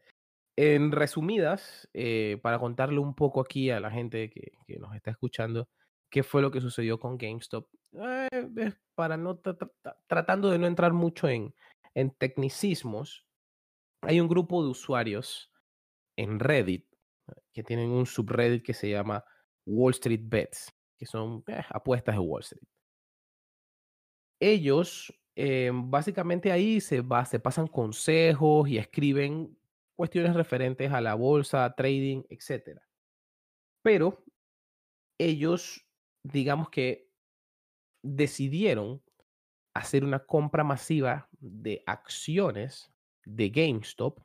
En 0.62 0.92
resumidas, 0.92 1.88
eh, 1.94 2.38
para 2.42 2.58
contarle 2.58 2.98
un 2.98 3.14
poco 3.14 3.40
aquí 3.40 3.70
a 3.70 3.80
la 3.80 3.90
gente 3.90 4.28
que, 4.28 4.52
nos 4.78 4.94
está 4.94 5.10
escuchando, 5.10 5.70
qué 6.10 6.22
fue 6.22 6.42
lo 6.42 6.50
que 6.50 6.60
sucedió 6.60 7.00
con 7.00 7.16
GameStop. 7.16 7.66
Eh, 7.92 8.74
para 8.94 9.16
no 9.16 9.40
tra- 9.40 9.56
tra- 9.56 9.72
tra- 9.82 9.96
tratando 10.06 10.50
de 10.50 10.58
no 10.58 10.66
entrar 10.66 10.92
mucho 10.92 11.30
en, 11.30 11.54
en 11.94 12.10
tecnicismos, 12.10 13.24
hay 14.02 14.20
un 14.20 14.28
grupo 14.28 14.62
de 14.62 14.68
usuarios 14.68 15.50
en 16.18 16.38
Reddit 16.38 16.84
que 17.54 17.62
tienen 17.62 17.88
un 17.88 18.04
subreddit 18.04 18.62
que 18.62 18.74
se 18.74 18.90
llama 18.90 19.24
Wall 19.64 19.92
Street 19.92 20.24
Bets, 20.24 20.74
que 20.98 21.06
son 21.06 21.42
eh, 21.46 21.62
apuestas 21.70 22.16
de 22.16 22.20
Wall 22.20 22.42
Street 22.42 22.68
ellos 24.42 25.10
básicamente 25.72 26.52
ahí 26.52 26.82
se, 26.82 27.00
va, 27.00 27.24
se 27.24 27.40
pasan 27.40 27.66
consejos 27.66 28.68
y 28.68 28.76
escriben 28.76 29.56
cuestiones 30.00 30.34
referentes 30.34 30.90
a 30.92 31.02
la 31.02 31.14
bolsa, 31.14 31.74
trading, 31.76 32.22
etc. 32.30 32.80
Pero 33.82 34.24
ellos, 35.18 35.86
digamos 36.22 36.70
que 36.70 37.10
decidieron 38.02 39.02
hacer 39.74 40.02
una 40.02 40.20
compra 40.24 40.64
masiva 40.64 41.28
de 41.38 41.82
acciones 41.84 42.90
de 43.26 43.50
GameStop, 43.50 44.20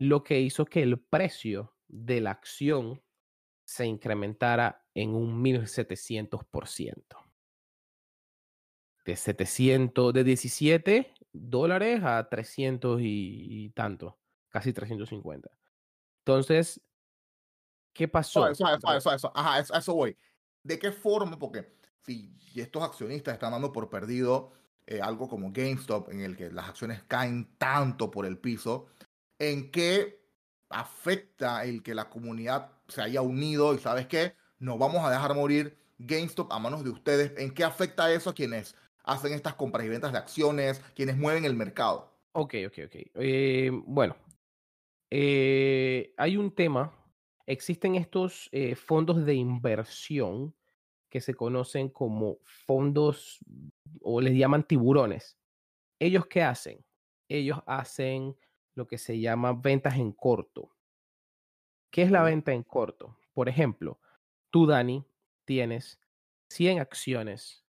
lo 0.00 0.24
que 0.24 0.40
hizo 0.40 0.64
que 0.64 0.82
el 0.82 0.98
precio 0.98 1.76
de 1.86 2.20
la 2.20 2.32
acción 2.32 3.00
se 3.64 3.86
incrementara 3.86 4.84
en 4.92 5.14
un 5.14 5.40
1700% 5.40 7.16
de 9.04 9.14
700, 9.14 10.12
de 10.12 10.24
17 10.24 11.14
dólares 11.32 12.02
a 12.02 12.28
300 12.28 13.00
y, 13.02 13.66
y 13.66 13.70
tanto, 13.70 14.19
casi 14.50 14.72
350. 14.72 15.50
Entonces, 16.24 16.80
¿qué 17.92 18.06
pasó? 18.08 18.54
Suave, 18.54 18.78
suave, 18.80 19.00
suave. 19.18 19.32
Ajá, 19.34 19.58
eso, 19.58 19.74
eso 19.74 19.94
voy. 19.94 20.16
¿De 20.62 20.78
qué 20.78 20.92
forma? 20.92 21.38
Porque 21.38 21.72
si 22.04 22.36
estos 22.54 22.82
accionistas 22.82 23.34
están 23.34 23.52
dando 23.52 23.72
por 23.72 23.88
perdido 23.88 24.52
eh, 24.86 25.00
algo 25.00 25.28
como 25.28 25.52
GameStop, 25.52 26.10
en 26.10 26.20
el 26.20 26.36
que 26.36 26.50
las 26.50 26.68
acciones 26.68 27.02
caen 27.04 27.48
tanto 27.58 28.10
por 28.10 28.26
el 28.26 28.38
piso, 28.38 28.88
¿en 29.38 29.70
qué 29.70 30.20
afecta 30.68 31.64
el 31.64 31.82
que 31.82 31.94
la 31.94 32.10
comunidad 32.10 32.72
se 32.88 33.02
haya 33.02 33.22
unido 33.22 33.74
y 33.74 33.78
sabes 33.78 34.06
qué? 34.06 34.34
Nos 34.58 34.78
vamos 34.78 35.04
a 35.04 35.10
dejar 35.10 35.34
morir 35.34 35.78
GameStop 35.98 36.52
a 36.52 36.58
manos 36.58 36.84
de 36.84 36.90
ustedes. 36.90 37.32
¿En 37.38 37.52
qué 37.52 37.64
afecta 37.64 38.12
eso 38.12 38.30
a 38.30 38.34
quienes 38.34 38.74
hacen 39.04 39.32
estas 39.32 39.54
compras 39.54 39.86
y 39.86 39.88
ventas 39.88 40.12
de 40.12 40.18
acciones, 40.18 40.80
quienes 40.94 41.16
mueven 41.16 41.44
el 41.44 41.54
mercado? 41.54 42.12
Ok, 42.32 42.54
ok, 42.66 42.78
ok. 42.86 42.96
Eh, 43.14 43.70
bueno, 43.84 44.16
eh, 45.10 46.14
hay 46.16 46.36
un 46.36 46.54
tema. 46.54 46.96
Existen 47.46 47.96
estos 47.96 48.48
eh, 48.52 48.76
fondos 48.76 49.24
de 49.26 49.34
inversión 49.34 50.54
que 51.08 51.20
se 51.20 51.34
conocen 51.34 51.88
como 51.88 52.38
fondos 52.44 53.40
o 54.00 54.20
les 54.20 54.34
llaman 54.34 54.62
tiburones. 54.62 55.36
¿Ellos 55.98 56.26
qué 56.26 56.42
hacen? 56.42 56.84
Ellos 57.28 57.58
hacen 57.66 58.36
lo 58.74 58.86
que 58.86 58.98
se 58.98 59.18
llama 59.18 59.52
ventas 59.52 59.96
en 59.96 60.12
corto. 60.12 60.70
¿Qué 61.90 62.02
es 62.02 62.10
la 62.12 62.22
venta 62.22 62.52
en 62.52 62.62
corto? 62.62 63.18
Por 63.34 63.48
ejemplo, 63.48 64.00
tú, 64.50 64.66
Dani, 64.66 65.04
tienes 65.44 66.00
100 66.50 66.78
acciones 66.78 67.64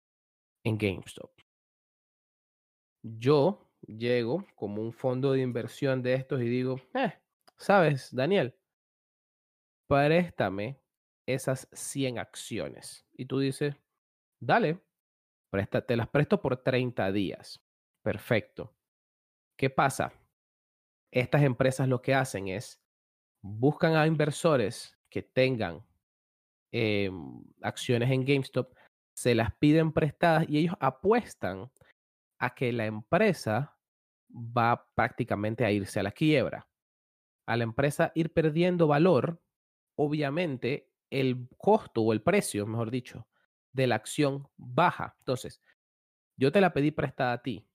en 0.64 0.78
GameStop. 0.78 1.32
Yo 3.04 3.70
llego 3.88 4.46
como 4.56 4.82
un 4.82 4.92
fondo 4.92 5.32
de 5.32 5.42
inversión 5.42 6.02
de 6.02 6.16
estos 6.16 6.42
y 6.42 6.46
digo, 6.46 6.82
eh, 6.96 7.14
sabes, 7.58 8.14
Daniel, 8.14 8.56
préstame 9.88 10.80
esas 11.28 11.68
100 11.74 12.20
acciones. 12.20 13.06
Y 13.14 13.26
tú 13.26 13.40
dices, 13.40 13.76
dale, 14.40 14.82
presta, 15.52 15.86
te 15.86 15.96
las 15.96 16.08
presto 16.10 16.42
por 16.42 16.58
30 16.64 17.12
días. 17.12 17.62
Perfecto. 18.04 18.74
¿Qué 19.58 19.70
pasa? 19.70 20.14
Estas 21.12 21.44
empresas 21.44 21.88
lo 21.88 22.02
que 22.02 22.14
hacen 22.14 22.48
es 22.48 22.82
buscan 23.42 23.96
a 23.96 24.08
inversores 24.08 24.98
que 25.10 25.24
tengan 25.24 25.86
em, 26.72 27.44
acciones 27.62 28.12
en 28.12 28.26
GameStop, 28.26 28.74
se 29.16 29.34
las 29.34 29.54
piden 29.56 29.94
prestadas 29.94 30.46
y 30.48 30.60
ellos 30.60 30.76
apuestan 30.80 31.72
a 32.40 32.54
que 32.54 32.72
la 32.72 32.86
empresa 32.86 33.76
va 34.30 34.88
prácticamente 34.94 35.66
a 35.66 35.72
irse 35.72 36.00
a 36.00 36.04
la 36.04 36.12
quiebra. 36.12 36.67
A 37.48 37.58
la 37.58 37.64
empresa 37.64 38.12
ir 38.14 38.34
perdiendo 38.34 38.88
valor, 38.88 39.42
obviamente 39.96 40.92
el 41.10 41.48
costo 41.58 42.02
o 42.02 42.14
el 42.14 42.22
precio, 42.22 42.68
mejor 42.68 42.92
dicho, 42.92 43.28
de 43.72 43.88
la 43.88 43.96
acción 43.96 44.50
baja. 44.58 45.16
Entonces, 45.20 45.62
yo 46.38 46.52
te 46.52 46.62
la 46.62 46.74
pedí 46.74 46.92
prestada 46.92 47.34
a 47.34 47.42
ti 47.44 47.68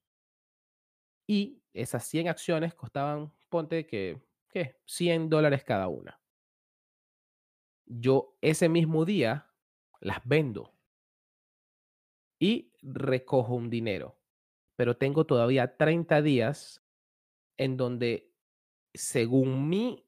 y 1.26 1.62
esas 1.72 2.04
100 2.04 2.28
acciones 2.28 2.74
costaban, 2.74 3.32
ponte 3.48 3.86
que, 3.86 4.22
¿qué? 4.48 4.80
100 4.86 5.28
dólares 5.28 5.64
cada 5.64 5.88
una. 5.88 6.18
Yo 7.86 8.36
ese 8.40 8.68
mismo 8.68 9.04
día 9.04 9.50
las 10.00 10.20
vendo 10.24 10.72
y 12.40 12.72
recojo 12.82 13.54
un 13.54 13.70
dinero, 13.70 14.18
pero 14.76 14.96
tengo 14.96 15.26
todavía 15.26 15.76
30 15.76 16.22
días 16.22 16.82
en 17.58 17.76
donde, 17.76 18.31
según 18.94 19.68
mi, 19.68 20.06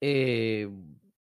eh, 0.00 0.68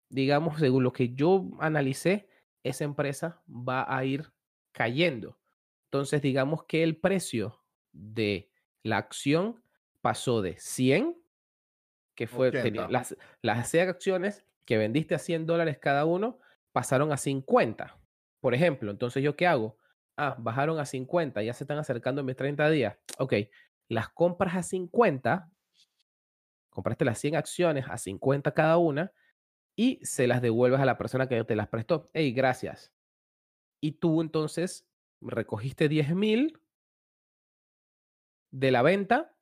digamos, 0.10 0.60
según 0.60 0.84
lo 0.84 0.94
que 0.94 1.14
yo 1.14 1.50
analicé, 1.60 2.28
esa 2.64 2.84
empresa 2.84 3.42
va 3.48 3.86
a 3.96 4.06
ir 4.06 4.32
cayendo. 4.72 5.38
Entonces, 5.86 6.22
digamos 6.22 6.64
que 6.64 6.84
el 6.84 6.98
precio 6.98 7.64
de 7.92 8.50
la 8.84 8.98
acción 8.98 9.64
pasó 10.02 10.42
de 10.42 10.58
100, 10.58 11.18
que 12.16 12.28
fue, 12.28 12.52
tenía 12.52 12.82
80. 12.82 12.92
las, 12.92 13.18
las 13.42 13.70
100 13.70 13.90
acciones 13.90 14.46
que 14.66 14.78
vendiste 14.78 15.16
a 15.16 15.20
100 15.20 15.46
dólares 15.46 15.78
cada 15.78 16.06
uno, 16.06 16.40
pasaron 16.72 17.12
a 17.12 17.18
50. 17.18 18.00
Por 18.40 18.54
ejemplo, 18.54 18.92
entonces, 18.92 19.24
¿yo 19.24 19.36
qué 19.36 19.48
hago? 19.48 19.78
Ah, 20.18 20.36
bajaron 20.40 20.80
a 20.80 20.86
50, 20.86 21.42
ya 21.44 21.54
se 21.54 21.64
están 21.64 21.78
acercando 21.78 22.24
mis 22.24 22.36
30 22.36 22.70
días. 22.70 22.98
Ok, 23.18 23.34
las 23.88 24.10
compras 24.10 24.56
a 24.56 24.64
50, 24.64 25.50
compraste 26.74 27.06
las 27.06 27.20
100 27.20 27.36
acciones 27.36 27.86
a 27.90 27.98
50 27.98 28.54
cada 28.54 28.78
una 28.78 29.12
y 29.76 30.00
se 30.06 30.28
las 30.28 30.42
devuelves 30.42 30.80
a 30.80 30.86
la 30.86 30.98
persona 30.98 31.28
que 31.28 31.44
te 31.44 31.56
las 31.56 31.68
prestó. 31.68 32.10
Hey, 32.14 32.32
gracias. 32.32 32.94
Y 33.82 33.94
tú 33.94 34.22
entonces 34.22 34.88
recogiste 35.22 35.90
10 35.90 36.16
mil 36.16 36.60
de 38.52 38.72
la 38.72 38.82
venta, 38.82 39.36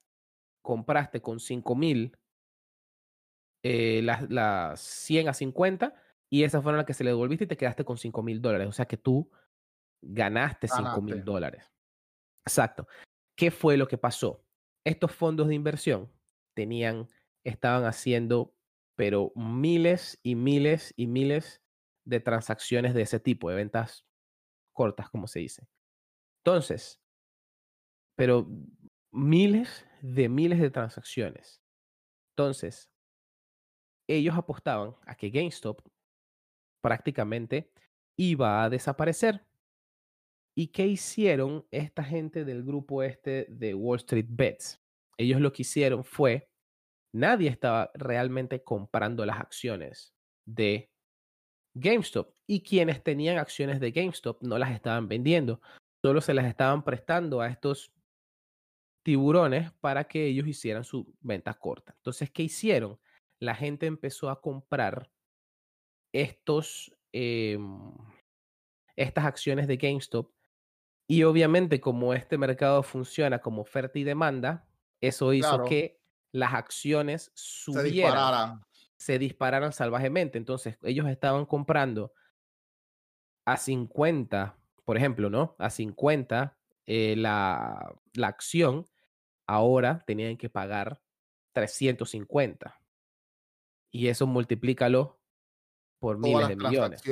compraste 0.62 1.20
con 1.20 1.38
5 1.38 1.74
mil 1.74 2.16
eh, 3.62 4.00
las, 4.02 4.28
las 4.30 4.80
100 4.80 5.28
a 5.28 5.34
50 5.34 5.94
y 6.30 6.44
esas 6.44 6.62
fueron 6.62 6.78
las 6.78 6.86
que 6.86 6.94
se 6.94 7.04
le 7.04 7.10
devolviste 7.10 7.44
y 7.44 7.48
te 7.48 7.56
quedaste 7.56 7.84
con 7.84 7.98
5 7.98 8.22
mil 8.22 8.40
dólares. 8.40 8.68
O 8.68 8.72
sea 8.72 8.86
que 8.86 8.96
tú 8.96 9.30
ganaste 10.00 10.66
5 10.66 11.00
mil 11.02 11.24
dólares. 11.24 11.70
Exacto. 12.46 12.88
¿Qué 13.36 13.50
fue 13.50 13.76
lo 13.76 13.86
que 13.86 13.98
pasó? 13.98 14.44
Estos 14.84 15.12
fondos 15.12 15.48
de 15.48 15.54
inversión 15.54 16.10
tenían, 16.54 17.08
estaban 17.44 17.84
haciendo, 17.84 18.54
pero 18.96 19.32
miles 19.34 20.18
y 20.22 20.34
miles 20.34 20.92
y 20.96 21.06
miles 21.06 21.62
de 22.04 22.20
transacciones 22.20 22.94
de 22.94 23.02
ese 23.02 23.20
tipo, 23.20 23.50
de 23.50 23.56
ventas 23.56 24.06
cortas, 24.72 25.10
como 25.10 25.26
se 25.26 25.40
dice. 25.40 25.68
Entonces, 26.44 27.00
pero 28.16 28.48
miles 29.10 29.86
de 30.00 30.28
miles 30.28 30.60
de 30.60 30.70
transacciones. 30.70 31.62
Entonces, 32.32 32.90
ellos 34.08 34.36
apostaban 34.36 34.96
a 35.06 35.14
que 35.14 35.30
GameStop 35.30 35.80
prácticamente 36.80 37.70
iba 38.16 38.62
a 38.62 38.70
desaparecer. 38.70 39.46
¿Y 40.54 40.68
qué 40.68 40.86
hicieron 40.86 41.66
esta 41.70 42.04
gente 42.04 42.44
del 42.44 42.62
grupo 42.62 43.02
este 43.02 43.46
de 43.48 43.74
Wall 43.74 43.98
Street 43.98 44.26
Bets? 44.28 44.80
Ellos 45.16 45.40
lo 45.40 45.52
que 45.52 45.62
hicieron 45.62 46.04
fue, 46.04 46.50
nadie 47.12 47.48
estaba 47.48 47.90
realmente 47.94 48.62
comprando 48.62 49.24
las 49.26 49.38
acciones 49.38 50.14
de 50.46 50.90
GameStop 51.74 52.34
y 52.46 52.62
quienes 52.62 53.02
tenían 53.02 53.38
acciones 53.38 53.80
de 53.80 53.92
GameStop 53.92 54.42
no 54.42 54.58
las 54.58 54.72
estaban 54.72 55.08
vendiendo, 55.08 55.60
solo 56.02 56.20
se 56.20 56.34
las 56.34 56.46
estaban 56.46 56.84
prestando 56.84 57.40
a 57.40 57.48
estos 57.48 57.92
tiburones 59.04 59.72
para 59.80 60.04
que 60.04 60.26
ellos 60.26 60.46
hicieran 60.46 60.84
su 60.84 61.14
venta 61.20 61.54
corta. 61.54 61.94
Entonces, 61.96 62.30
¿qué 62.30 62.44
hicieron? 62.44 62.98
La 63.40 63.54
gente 63.54 63.86
empezó 63.86 64.30
a 64.30 64.40
comprar 64.40 65.10
estos, 66.12 66.94
em, 67.12 67.92
estas 68.96 69.24
acciones 69.24 69.66
de 69.66 69.76
GameStop 69.76 70.30
y 71.08 71.24
obviamente 71.24 71.80
como 71.80 72.14
este 72.14 72.38
mercado 72.38 72.82
funciona 72.82 73.40
como 73.40 73.62
oferta 73.62 73.98
y 73.98 74.04
demanda, 74.04 74.68
eso 75.00 75.32
hizo 75.32 75.64
que 75.64 76.01
las 76.32 76.54
acciones 76.54 77.30
subieran, 77.34 78.62
se 78.96 79.18
dispararan. 79.18 79.72
salvajemente. 79.72 80.38
Entonces, 80.38 80.78
ellos 80.82 81.08
estaban 81.08 81.46
comprando 81.46 82.12
a 83.44 83.56
50, 83.56 84.56
por 84.84 84.96
ejemplo, 84.96 85.30
¿no? 85.30 85.54
A 85.58 85.70
50 85.70 86.56
eh, 86.86 87.14
la, 87.16 87.94
la 88.14 88.26
acción 88.26 88.86
ahora 89.46 90.02
tenían 90.06 90.36
que 90.36 90.48
pagar 90.48 91.00
350. 91.52 92.80
Y 93.90 94.08
eso 94.08 94.26
multiplícalo 94.26 95.20
por 95.98 96.18
miles 96.18 96.48
de 96.48 96.56
millones. 96.56 97.02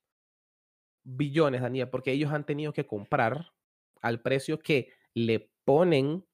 Billones, 1.05 1.63
Daniel, 1.63 1.89
porque 1.89 2.13
ellos 2.13 2.33
han 2.33 2.47
tenido 2.47 2.73
que 2.73 2.87
comprar 2.87 3.53
al 4.01 4.21
precio 4.21 4.59
que 4.59 4.93
le 5.15 5.51
ponen 5.65 6.27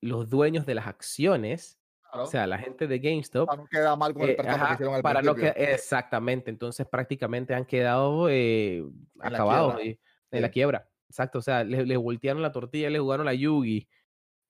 los 0.00 0.28
dueños 0.28 0.66
de 0.66 0.74
las 0.74 0.86
acciones 0.86 1.78
o 2.22 2.26
sea, 2.26 2.46
la 2.46 2.58
gente 2.58 2.86
de 2.86 2.98
GameStop. 2.98 3.48
Para 3.48 3.62
no 3.84 3.96
mal 3.96 4.14
con 4.14 4.22
el 4.22 4.30
eh, 4.30 4.36
que 4.36 4.72
hicieron 4.74 4.94
al 4.94 5.02
para 5.02 5.22
no 5.22 5.34
que, 5.34 5.48
Exactamente. 5.48 6.50
Entonces, 6.50 6.86
prácticamente 6.86 7.54
han 7.54 7.64
quedado 7.64 8.28
eh, 8.30 8.84
acabados 9.20 9.80
en 9.80 10.42
la 10.42 10.48
quiebra. 10.50 10.88
Exacto. 11.08 11.38
O 11.38 11.42
sea, 11.42 11.64
le, 11.64 11.96
voltearon 11.96 12.42
la 12.42 12.52
tortilla, 12.52 12.90
le 12.90 12.98
jugaron 12.98 13.26
la 13.26 13.34
Yugi. 13.34 13.88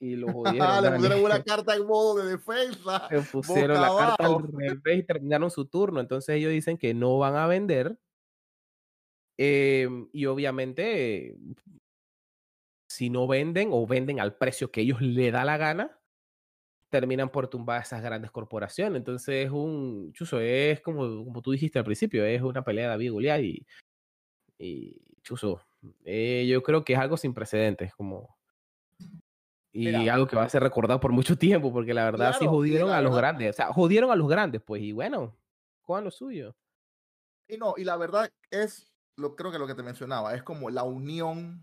Y 0.04 0.16
lo 0.16 0.26
jodieron. 0.32 0.82
le 0.82 0.90
pusieron 0.92 1.24
una 1.24 1.42
carta 1.44 1.74
en 1.74 1.86
modo 1.86 2.22
de 2.22 2.32
defensa. 2.32 3.08
Le 3.10 3.22
pusieron 3.22 3.80
la 3.80 3.88
carta 3.96 4.26
al 4.26 4.42
revés 4.42 4.98
y 4.98 5.02
terminaron 5.02 5.50
su 5.50 5.64
turno. 5.64 6.00
Entonces, 6.00 6.36
ellos 6.36 6.52
dicen 6.52 6.76
que 6.76 6.92
no 6.92 7.18
van 7.18 7.36
a 7.36 7.46
vender. 7.46 7.98
Em, 9.38 10.08
y 10.12 10.26
obviamente, 10.26 11.36
si 12.86 13.08
no 13.08 13.26
venden 13.26 13.70
o 13.72 13.86
venden 13.86 14.20
al 14.20 14.36
precio 14.36 14.70
que 14.70 14.82
ellos 14.82 15.00
le 15.00 15.30
da 15.30 15.44
la 15.44 15.56
gana, 15.56 15.98
terminan 16.90 17.30
por 17.30 17.48
tumbar 17.48 17.82
esas 17.82 18.02
grandes 18.02 18.30
corporaciones. 18.30 18.98
Entonces 18.98 19.46
es 19.46 19.50
un, 19.50 20.12
chuso, 20.12 20.38
es 20.38 20.80
como, 20.82 21.24
como 21.24 21.42
tú 21.42 21.52
dijiste 21.52 21.78
al 21.78 21.84
principio, 21.84 22.24
es 22.24 22.42
una 22.42 22.62
pelea 22.62 22.84
de 22.84 22.90
David 22.90 23.12
Goliat 23.12 23.40
y, 23.40 23.66
y 24.58 25.00
chuso, 25.22 25.60
eh, 26.04 26.46
yo 26.48 26.62
creo 26.62 26.84
que 26.84 26.92
es 26.92 26.98
algo 26.98 27.16
sin 27.16 27.34
precedentes, 27.34 27.94
como... 27.94 28.36
Y 29.76 30.08
algo 30.08 30.26
que 30.26 30.36
va 30.36 30.44
a 30.44 30.48
ser 30.48 30.62
recordado 30.62 31.00
por 31.00 31.10
mucho 31.10 31.36
tiempo, 31.36 31.72
porque 31.72 31.92
la 31.92 32.04
verdad 32.04 32.36
sí 32.38 32.46
jodieron 32.46 32.90
a 32.90 33.00
los 33.00 33.16
grandes, 33.16 33.50
o 33.50 33.52
sea, 33.52 33.72
jodieron 33.72 34.10
a 34.10 34.16
los 34.16 34.28
grandes, 34.28 34.62
pues, 34.62 34.80
y 34.82 34.92
bueno, 34.92 35.36
con 35.82 36.04
lo 36.04 36.10
suyo. 36.10 36.54
Y 37.48 37.56
no, 37.56 37.74
y 37.76 37.84
la 37.84 37.96
verdad 37.96 38.30
es, 38.50 38.94
lo 39.18 39.34
creo 39.34 39.50
que 39.50 39.58
lo 39.58 39.66
que 39.66 39.74
te 39.74 39.82
mencionaba, 39.82 40.34
es 40.34 40.44
como 40.44 40.70
la 40.70 40.84
unión 40.84 41.62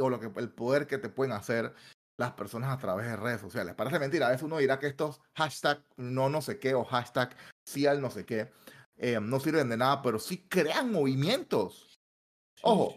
o 0.00 0.08
lo 0.08 0.20
que 0.20 0.30
el 0.36 0.50
poder 0.50 0.86
que 0.86 0.98
te 0.98 1.08
pueden 1.08 1.32
hacer 1.32 1.74
las 2.16 2.32
personas 2.32 2.70
a 2.70 2.78
través 2.78 3.06
de 3.06 3.16
redes 3.16 3.40
sociales. 3.40 3.74
Parece 3.74 3.98
mentira, 3.98 4.28
a 4.28 4.30
veces 4.30 4.44
uno 4.44 4.58
dirá 4.58 4.78
que 4.78 4.86
estos 4.86 5.20
hashtag 5.34 5.82
no 5.96 6.28
no 6.28 6.40
sé 6.40 6.60
qué 6.60 6.74
o 6.74 6.84
hashtag 6.84 7.36
sí 7.66 7.86
al 7.86 8.00
no 8.00 8.10
sé 8.10 8.24
qué 8.24 8.50
eh, 8.98 9.18
no 9.20 9.38
sirven 9.38 9.68
de 9.68 9.76
nada, 9.76 10.02
pero 10.02 10.18
sí 10.18 10.46
crean 10.48 10.90
movimientos. 10.90 11.98
Ojo, 12.62 12.94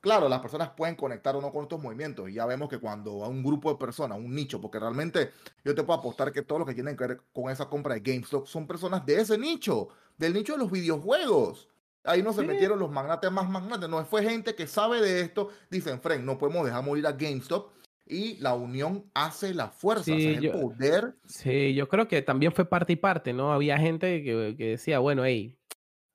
claro, 0.00 0.28
las 0.28 0.40
personas 0.40 0.70
pueden 0.70 0.96
conectar 0.96 1.36
o 1.36 1.40
no 1.40 1.52
con 1.52 1.62
estos 1.62 1.80
movimientos 1.80 2.28
y 2.28 2.34
ya 2.34 2.46
vemos 2.46 2.68
que 2.68 2.78
cuando 2.78 3.24
a 3.24 3.28
un 3.28 3.42
grupo 3.42 3.70
de 3.70 3.78
personas, 3.78 4.18
un 4.18 4.34
nicho, 4.34 4.60
porque 4.60 4.78
realmente 4.78 5.30
yo 5.64 5.74
te 5.74 5.82
puedo 5.82 5.98
apostar 5.98 6.32
que 6.32 6.42
todo 6.42 6.60
lo 6.60 6.66
que 6.66 6.74
tienen 6.74 6.96
que 6.96 7.06
ver 7.06 7.20
con 7.32 7.50
esa 7.50 7.68
compra 7.68 7.94
de 7.94 8.00
GameStop 8.00 8.46
son 8.46 8.66
personas 8.66 9.04
de 9.06 9.20
ese 9.20 9.38
nicho, 9.38 9.88
del 10.16 10.34
nicho 10.34 10.54
de 10.54 10.58
los 10.58 10.70
videojuegos. 10.70 11.68
Ahí 12.04 12.22
no 12.22 12.32
se 12.32 12.42
metieron 12.42 12.78
los 12.78 12.90
magnates 12.90 13.30
más 13.30 13.48
magnates, 13.48 13.88
no 13.88 14.02
fue 14.06 14.22
gente 14.22 14.54
que 14.54 14.66
sabe 14.66 15.02
de 15.02 15.20
esto, 15.20 15.50
dicen, 15.70 16.00
Frank, 16.00 16.22
no 16.22 16.38
podemos 16.38 16.64
dejar 16.64 16.82
morir 16.82 17.06
a 17.06 17.12
GameStop 17.12 17.70
y 18.06 18.38
la 18.38 18.54
unión 18.54 19.04
hace 19.14 19.54
la 19.54 19.68
fuerza, 19.68 20.04
sí, 20.04 20.26
el 20.26 20.50
poder. 20.50 21.14
Sí, 21.26 21.74
yo 21.74 21.88
creo 21.88 22.08
que 22.08 22.22
también 22.22 22.52
fue 22.52 22.64
parte 22.64 22.94
y 22.94 22.96
parte, 22.96 23.32
¿no? 23.32 23.52
Había 23.52 23.78
gente 23.78 24.24
que, 24.24 24.56
que, 24.56 24.70
decía, 24.70 24.98
bueno, 24.98 25.24
hey, 25.24 25.59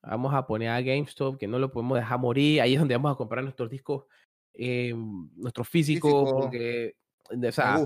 vamos 0.05 0.33
a 0.33 0.45
poner 0.45 0.69
a 0.69 0.81
GameStop, 0.81 1.37
que 1.37 1.47
no 1.47 1.59
lo 1.59 1.71
podemos 1.71 1.97
dejar 1.97 2.19
morir, 2.19 2.61
ahí 2.61 2.73
es 2.73 2.79
donde 2.79 2.95
vamos 2.95 3.13
a 3.13 3.17
comprar 3.17 3.43
nuestros 3.43 3.69
discos, 3.69 4.05
eh, 4.53 4.93
nuestros 5.35 5.67
físicos, 5.67 6.31
porque, 6.31 6.95
o 7.29 7.51
sea, 7.51 7.79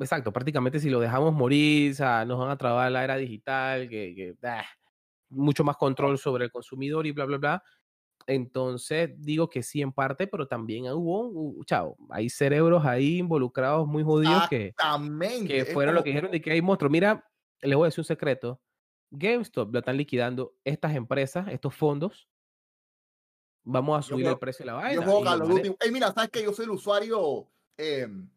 exacto, 0.00 0.32
prácticamente 0.32 0.78
si 0.78 0.90
lo 0.90 1.00
dejamos 1.00 1.32
morir, 1.32 1.92
o 1.92 1.94
sea, 1.94 2.24
nos 2.24 2.38
van 2.38 2.50
a 2.50 2.56
trabar 2.56 2.90
la 2.92 3.04
era 3.04 3.16
digital, 3.16 3.88
que, 3.88 4.14
que 4.14 4.34
ah, 4.46 4.64
mucho 5.28 5.64
más 5.64 5.76
control 5.76 6.18
sobre 6.18 6.44
el 6.44 6.52
consumidor 6.52 7.06
y 7.06 7.12
bla, 7.12 7.24
bla, 7.24 7.38
bla. 7.38 7.62
Entonces, 8.26 9.10
digo 9.16 9.48
que 9.50 9.62
sí 9.62 9.82
en 9.82 9.92
parte, 9.92 10.26
pero 10.26 10.46
también 10.46 10.86
hubo, 10.92 11.64
chao, 11.64 11.96
hay 12.10 12.28
cerebros 12.28 12.84
ahí 12.84 13.18
involucrados 13.18 13.86
muy 13.86 14.04
jodidos 14.04 14.48
que, 14.48 14.74
que 15.46 15.64
fueron 15.64 15.94
lo 15.94 16.04
que 16.04 16.10
dijeron 16.10 16.30
de 16.30 16.40
que 16.40 16.52
hay 16.52 16.62
monstruos. 16.62 16.92
Mira, 16.92 17.24
les 17.60 17.76
voy 17.76 17.86
a 17.86 17.88
decir 17.88 18.00
un 18.00 18.04
secreto. 18.04 18.60
GameStop 19.12 19.72
lo 19.72 19.78
están 19.78 19.96
liquidando 19.96 20.54
estas 20.64 20.94
empresas, 20.96 21.46
estos 21.48 21.74
fondos. 21.74 22.28
Vamos 23.62 23.98
a 23.98 24.02
subir 24.02 24.26
el 24.26 24.38
precio 24.38 24.64
de 24.64 24.72
la 24.72 24.74
vaina. 24.74 25.04
Yo 25.04 25.92
mira, 25.92 26.12
¿sabes 26.12 26.30
que 26.30 26.42
Yo 26.42 26.52
soy 26.52 26.64
el 26.64 26.72
usuario, 26.72 27.46
em, 27.76 28.28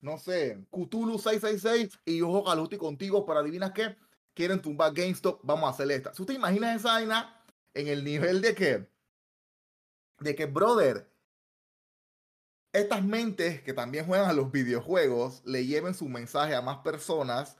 no 0.00 0.18
sé, 0.18 0.58
Cthulhu 0.70 1.18
666 1.18 2.00
y 2.04 2.18
yo 2.18 2.26
juego 2.26 2.44
Call 2.44 2.78
contigo, 2.78 3.24
pero 3.24 3.38
adivinas 3.38 3.72
qué? 3.72 3.96
Quieren 4.34 4.60
tumbar 4.60 4.92
GameStop, 4.92 5.40
vamos 5.42 5.68
a 5.68 5.70
hacer 5.70 5.90
esta. 5.90 6.12
Si 6.12 6.20
usted 6.20 6.34
imagina 6.34 6.74
esa 6.74 6.92
vaina 6.92 7.40
en 7.72 7.88
el 7.88 8.04
nivel 8.04 8.42
de 8.42 8.54
que 8.54 8.94
de 10.20 10.34
que, 10.34 10.46
brother, 10.46 11.10
estas 12.72 13.04
mentes 13.04 13.62
que 13.62 13.72
también 13.72 14.06
juegan 14.06 14.28
a 14.28 14.32
los 14.32 14.50
videojuegos 14.50 15.42
le 15.44 15.66
lleven 15.66 15.94
su 15.94 16.08
mensaje 16.08 16.54
a 16.54 16.62
más 16.62 16.78
personas 16.78 17.56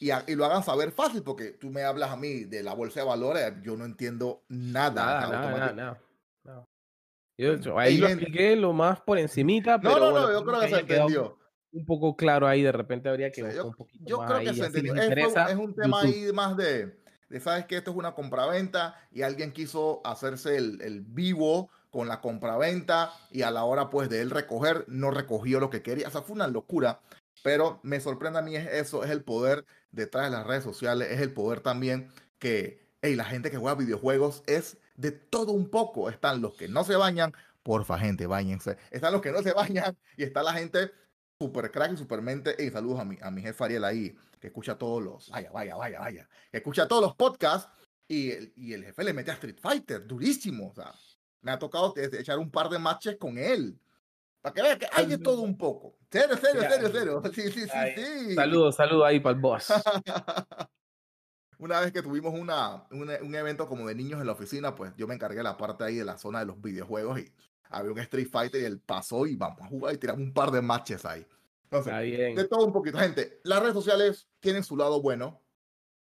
y, 0.00 0.10
y, 0.10 0.34
lo 0.36 0.44
hagan 0.44 0.62
saber 0.62 0.92
fácil, 0.92 1.22
porque 1.22 1.52
tú 1.52 1.70
me 1.70 1.82
hablas 1.82 2.10
a 2.10 2.16
mí 2.16 2.44
de 2.44 2.62
la 2.62 2.74
bolsa 2.74 3.00
de 3.00 3.06
valores, 3.06 3.52
yo 3.62 3.76
no 3.76 3.84
entiendo 3.84 4.44
nada. 4.48 5.04
Nada, 5.04 5.50
nada, 5.50 5.72
nada, 5.72 6.68
Yo, 7.36 7.78
ahí 7.78 7.98
lo 7.98 8.06
expliqué 8.06 8.54
lo 8.54 8.72
más 8.72 9.00
por 9.00 9.18
encimita, 9.18 9.80
pero 9.80 9.98
no, 9.98 10.10
no, 10.10 10.20
no, 10.20 10.32
yo 10.32 10.44
creo 10.44 10.60
que 10.60 10.68
se 10.68 10.80
entendió. 10.80 11.38
Un 11.70 11.84
poco 11.84 12.16
claro 12.16 12.46
ahí, 12.46 12.62
de 12.62 12.72
repente 12.72 13.08
habría 13.08 13.30
que 13.30 13.42
yo, 13.54 13.66
un 13.66 13.74
poquito 13.74 14.04
yo 14.06 14.18
creo 14.24 14.40
que 14.40 14.54
se 14.54 14.66
entendió. 14.66 14.94
Es, 14.94 15.36
es, 15.50 15.56
un 15.56 15.74
tema 15.74 16.00
ahí 16.00 16.30
más 16.32 16.56
de, 16.56 16.98
de, 17.28 17.40
sabes 17.40 17.66
que 17.66 17.76
esto 17.76 17.90
es 17.90 17.96
una 17.96 18.14
compraventa 18.14 18.96
y 19.10 19.22
alguien 19.22 19.52
quiso 19.52 20.00
hacerse 20.04 20.56
el, 20.56 20.80
el 20.80 21.02
vivo 21.02 21.70
con 21.90 22.08
la 22.08 22.20
compraventa 22.20 23.12
y 23.30 23.42
a 23.42 23.50
la 23.50 23.64
hora 23.64 23.90
pues 23.90 24.08
de 24.08 24.20
él 24.20 24.30
recoger 24.30 24.84
no 24.88 25.10
recogió 25.10 25.60
lo 25.60 25.70
que 25.70 25.82
quería. 25.82 26.08
O 26.08 26.10
sea, 26.10 26.22
fue 26.22 26.36
una 26.36 26.46
locura. 26.46 27.00
Pero 27.42 27.80
me 27.82 28.00
sorprende 28.00 28.38
a 28.38 28.42
mí 28.42 28.56
es 28.56 28.66
eso, 28.66 29.04
es 29.04 29.10
el 29.10 29.22
poder 29.22 29.64
detrás 29.90 30.24
de 30.24 30.36
las 30.36 30.46
redes 30.46 30.64
sociales, 30.64 31.08
es 31.10 31.20
el 31.20 31.32
poder 31.32 31.60
también 31.60 32.10
que 32.38 32.88
hey, 33.02 33.14
la 33.14 33.24
gente 33.24 33.50
que 33.50 33.58
juega 33.58 33.76
videojuegos 33.76 34.42
es 34.46 34.78
de 34.96 35.12
todo 35.12 35.52
un 35.52 35.68
poco. 35.70 36.10
Están 36.10 36.40
los 36.40 36.54
que 36.54 36.68
no 36.68 36.84
se 36.84 36.96
bañan, 36.96 37.32
porfa, 37.62 37.98
gente, 37.98 38.26
bañense. 38.26 38.76
Están 38.90 39.12
los 39.12 39.22
que 39.22 39.32
no 39.32 39.42
se 39.42 39.52
bañan 39.54 39.96
y 40.16 40.24
está 40.24 40.42
la 40.42 40.52
gente 40.52 40.90
super 41.40 41.70
crack 41.70 41.92
y 41.92 41.96
super 41.96 42.22
mente. 42.22 42.56
Y 42.58 42.70
saludos 42.70 43.00
a 43.00 43.04
mi, 43.04 43.18
a 43.20 43.30
mi 43.30 43.42
jefe 43.42 43.64
Ariel 43.64 43.84
ahí, 43.84 44.16
que 44.40 44.48
escucha 44.48 44.76
todos 44.76 45.02
los, 45.02 45.28
vaya, 45.30 45.50
vaya, 45.50 45.76
vaya, 45.76 46.00
vaya, 46.00 46.28
que 46.50 46.58
escucha 46.58 46.88
todos 46.88 47.02
los 47.02 47.14
podcasts 47.14 47.70
y 48.06 48.30
el, 48.30 48.52
y 48.56 48.72
el 48.72 48.84
jefe 48.84 49.04
le 49.04 49.12
mete 49.12 49.30
a 49.30 49.34
Street 49.34 49.58
Fighter, 49.60 50.06
durísimo. 50.06 50.70
O 50.70 50.74
sea, 50.74 50.92
me 51.42 51.52
ha 51.52 51.58
tocado 51.58 51.94
echar 51.96 52.38
un 52.38 52.50
par 52.50 52.68
de 52.68 52.78
matches 52.78 53.16
con 53.16 53.38
él. 53.38 53.78
Para 54.48 54.54
que 54.54 54.62
vean 54.62 54.78
que 54.78 54.88
hay 54.92 55.06
de 55.06 55.18
todo 55.18 55.42
un 55.42 55.56
poco. 55.56 55.96
Serio, 56.10 56.36
serio, 56.36 56.62
serio, 56.62 56.90
serio. 56.90 57.22
Sí, 57.32 57.42
sí, 57.50 57.68
sí, 57.68 57.68
sí. 57.96 58.34
Saludos, 58.34 58.76
saludos 58.76 59.06
ahí 59.06 59.20
para 59.20 59.34
el 59.34 59.40
boss. 59.40 59.72
una 61.58 61.80
vez 61.80 61.92
que 61.92 62.02
tuvimos 62.02 62.32
una, 62.32 62.86
un 62.90 63.34
evento 63.34 63.66
como 63.66 63.86
de 63.86 63.94
niños 63.94 64.20
en 64.20 64.26
la 64.26 64.32
oficina, 64.32 64.74
pues 64.74 64.92
yo 64.96 65.06
me 65.06 65.14
encargué 65.14 65.38
de 65.38 65.42
la 65.42 65.56
parte 65.56 65.84
ahí 65.84 65.96
de 65.96 66.04
la 66.04 66.16
zona 66.16 66.40
de 66.40 66.46
los 66.46 66.60
videojuegos 66.60 67.20
y 67.20 67.32
había 67.70 67.92
un 67.92 67.98
Street 67.98 68.28
Fighter 68.30 68.62
y 68.62 68.64
él 68.64 68.80
pasó 68.80 69.26
y 69.26 69.36
vamos 69.36 69.60
a 69.60 69.66
jugar 69.66 69.94
y 69.94 69.98
tiramos 69.98 70.22
un 70.22 70.32
par 70.32 70.50
de 70.50 70.62
matches 70.62 71.04
ahí. 71.04 71.26
Entonces, 71.64 71.92
de 72.36 72.48
todo 72.48 72.64
un 72.64 72.72
poquito. 72.72 72.98
Gente, 72.98 73.40
las 73.44 73.60
redes 73.60 73.74
sociales 73.74 74.28
tienen 74.40 74.64
su 74.64 74.76
lado 74.76 75.02
bueno. 75.02 75.42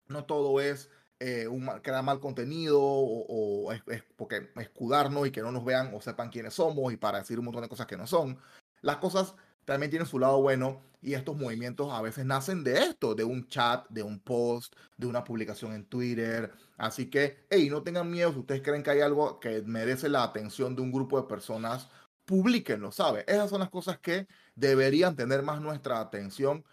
No 0.08 0.26
todo 0.26 0.60
es 0.62 0.90
eh, 1.20 1.48
un, 1.48 1.68
crear 1.82 2.04
mal 2.04 2.20
contenido 2.20 2.80
o, 2.82 3.72
es, 3.72 3.82
porque 4.16 4.50
escudarnos 4.56 5.28
y 5.28 5.32
que 5.32 5.42
no 5.42 5.52
nos 5.52 5.66
vean 5.66 5.94
o 5.94 6.02
sepan 6.02 6.30
quiénes 6.30 6.54
somos 6.54 6.94
y 6.94 6.98
para 6.98 7.20
decir 7.20 7.40
un 7.40 7.46
montón 7.46 7.64
de 7.64 7.70
cosas 7.70 7.88
que 7.88 7.98
no 7.98 8.08
son. 8.08 8.40
Las 8.82 8.98
cosas 8.98 9.36
también 9.66 9.90
tienen 9.90 10.08
su 10.08 10.18
lado 10.18 10.42
bueno 10.42 10.82
y 11.02 11.14
estos 11.14 11.38
movimientos 11.38 11.92
a 11.92 12.02
veces 12.02 12.26
nacen 12.26 12.64
de 12.64 12.80
esto, 12.80 13.16
de 13.16 13.24
un 13.24 13.48
chat, 13.48 13.88
de 13.90 14.04
un 14.04 14.20
post, 14.20 14.76
de 14.98 15.08
una 15.08 15.24
publicación 15.24 15.74
en 15.74 15.86
Twitter. 15.86 16.52
Así 16.78 17.10
que, 17.10 17.46
hey, 17.50 17.70
no 17.70 17.84
tengan 17.84 18.10
miedo, 18.10 18.32
si 18.34 18.40
ustedes 18.40 18.62
creen 18.62 18.84
que 18.84 18.92
hay 18.92 19.02
algo 19.02 19.40
que 19.40 19.62
merece 19.64 20.10
la 20.10 20.24
atención 20.24 20.76
de 20.76 20.82
un 20.82 20.92
grupo 20.92 21.22
de 21.22 21.28
personas, 21.28 21.90
publíquenlo, 22.26 22.92
¿sabe? 22.92 23.26
Esas 23.28 23.50
son 23.50 23.60
las 23.60 23.70
cosas 23.70 24.00
que 24.00 24.28
deberían 24.56 25.16
tener 25.16 25.42
más 25.44 25.62
nuestra 25.62 26.00
atención 26.00 26.64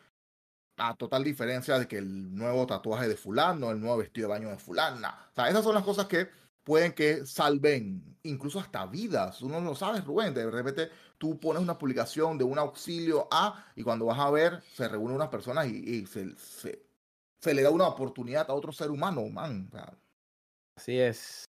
a 0.76 0.94
total 0.94 1.24
diferencia 1.24 1.78
de 1.78 1.88
que 1.88 1.98
el 1.98 2.34
nuevo 2.34 2.66
tatuaje 2.66 3.08
de 3.08 3.16
fulano, 3.16 3.70
el 3.70 3.80
nuevo 3.80 3.98
vestido 3.98 4.28
de 4.28 4.34
baño 4.34 4.50
de 4.50 4.58
fulana. 4.58 5.26
O 5.32 5.34
sea, 5.34 5.48
esas 5.48 5.64
son 5.64 5.74
las 5.74 5.84
cosas 5.84 6.06
que 6.06 6.28
pueden 6.64 6.92
que 6.92 7.24
salven 7.24 8.18
incluso 8.24 8.60
hasta 8.60 8.84
vidas. 8.86 9.40
Uno 9.42 9.60
no 9.60 9.70
lo 9.70 9.74
sabe, 9.74 10.00
Rubén. 10.00 10.34
De 10.34 10.50
repente 10.50 10.90
tú 11.18 11.38
pones 11.38 11.62
una 11.62 11.78
publicación 11.78 12.36
de 12.36 12.44
un 12.44 12.58
auxilio 12.58 13.28
A 13.30 13.64
y 13.74 13.82
cuando 13.82 14.06
vas 14.06 14.18
a 14.18 14.30
ver, 14.30 14.62
se 14.74 14.88
reúnen 14.88 15.16
unas 15.16 15.28
personas 15.28 15.66
y, 15.68 16.04
se, 16.06 16.34
se, 16.36 17.54
le 17.54 17.62
da 17.62 17.70
una 17.70 17.88
oportunidad 17.88 18.50
a 18.50 18.54
otro 18.54 18.72
ser 18.72 18.90
humano, 18.90 19.26
man. 19.28 19.70
Así 20.76 20.98
es. 20.98 21.44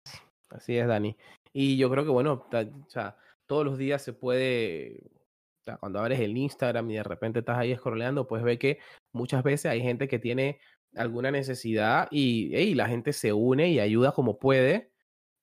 Así 0.49 0.77
es, 0.77 0.87
Dani. 0.87 1.17
Y 1.51 1.77
yo 1.77 1.89
creo 1.89 2.05
que, 2.05 2.11
bueno, 2.11 2.45
o 2.51 2.89
sea, 2.89 3.17
todos 3.45 3.65
los 3.65 3.77
días 3.77 4.01
se 4.01 4.13
puede 4.13 5.16
cuando 5.79 5.99
abres 5.99 6.19
el 6.21 6.37
Instagram 6.37 6.89
y 6.91 6.95
de 6.95 7.03
repente 7.03 7.39
estás 7.39 7.57
ahí 7.57 7.75
scrolleando, 7.75 8.27
pues 8.27 8.43
ve 8.43 8.57
que 8.57 8.79
muchas 9.11 9.43
veces 9.43 9.65
hay 9.71 9.81
gente 9.81 10.07
que 10.07 10.19
tiene 10.19 10.59
alguna 10.95 11.31
necesidad 11.31 12.07
y 12.11 12.73
la 12.75 12.87
gente 12.87 13.11
se 13.11 13.33
une 13.33 13.69
y 13.69 13.79
ayuda 13.79 14.13
como 14.13 14.39
puede 14.39 14.91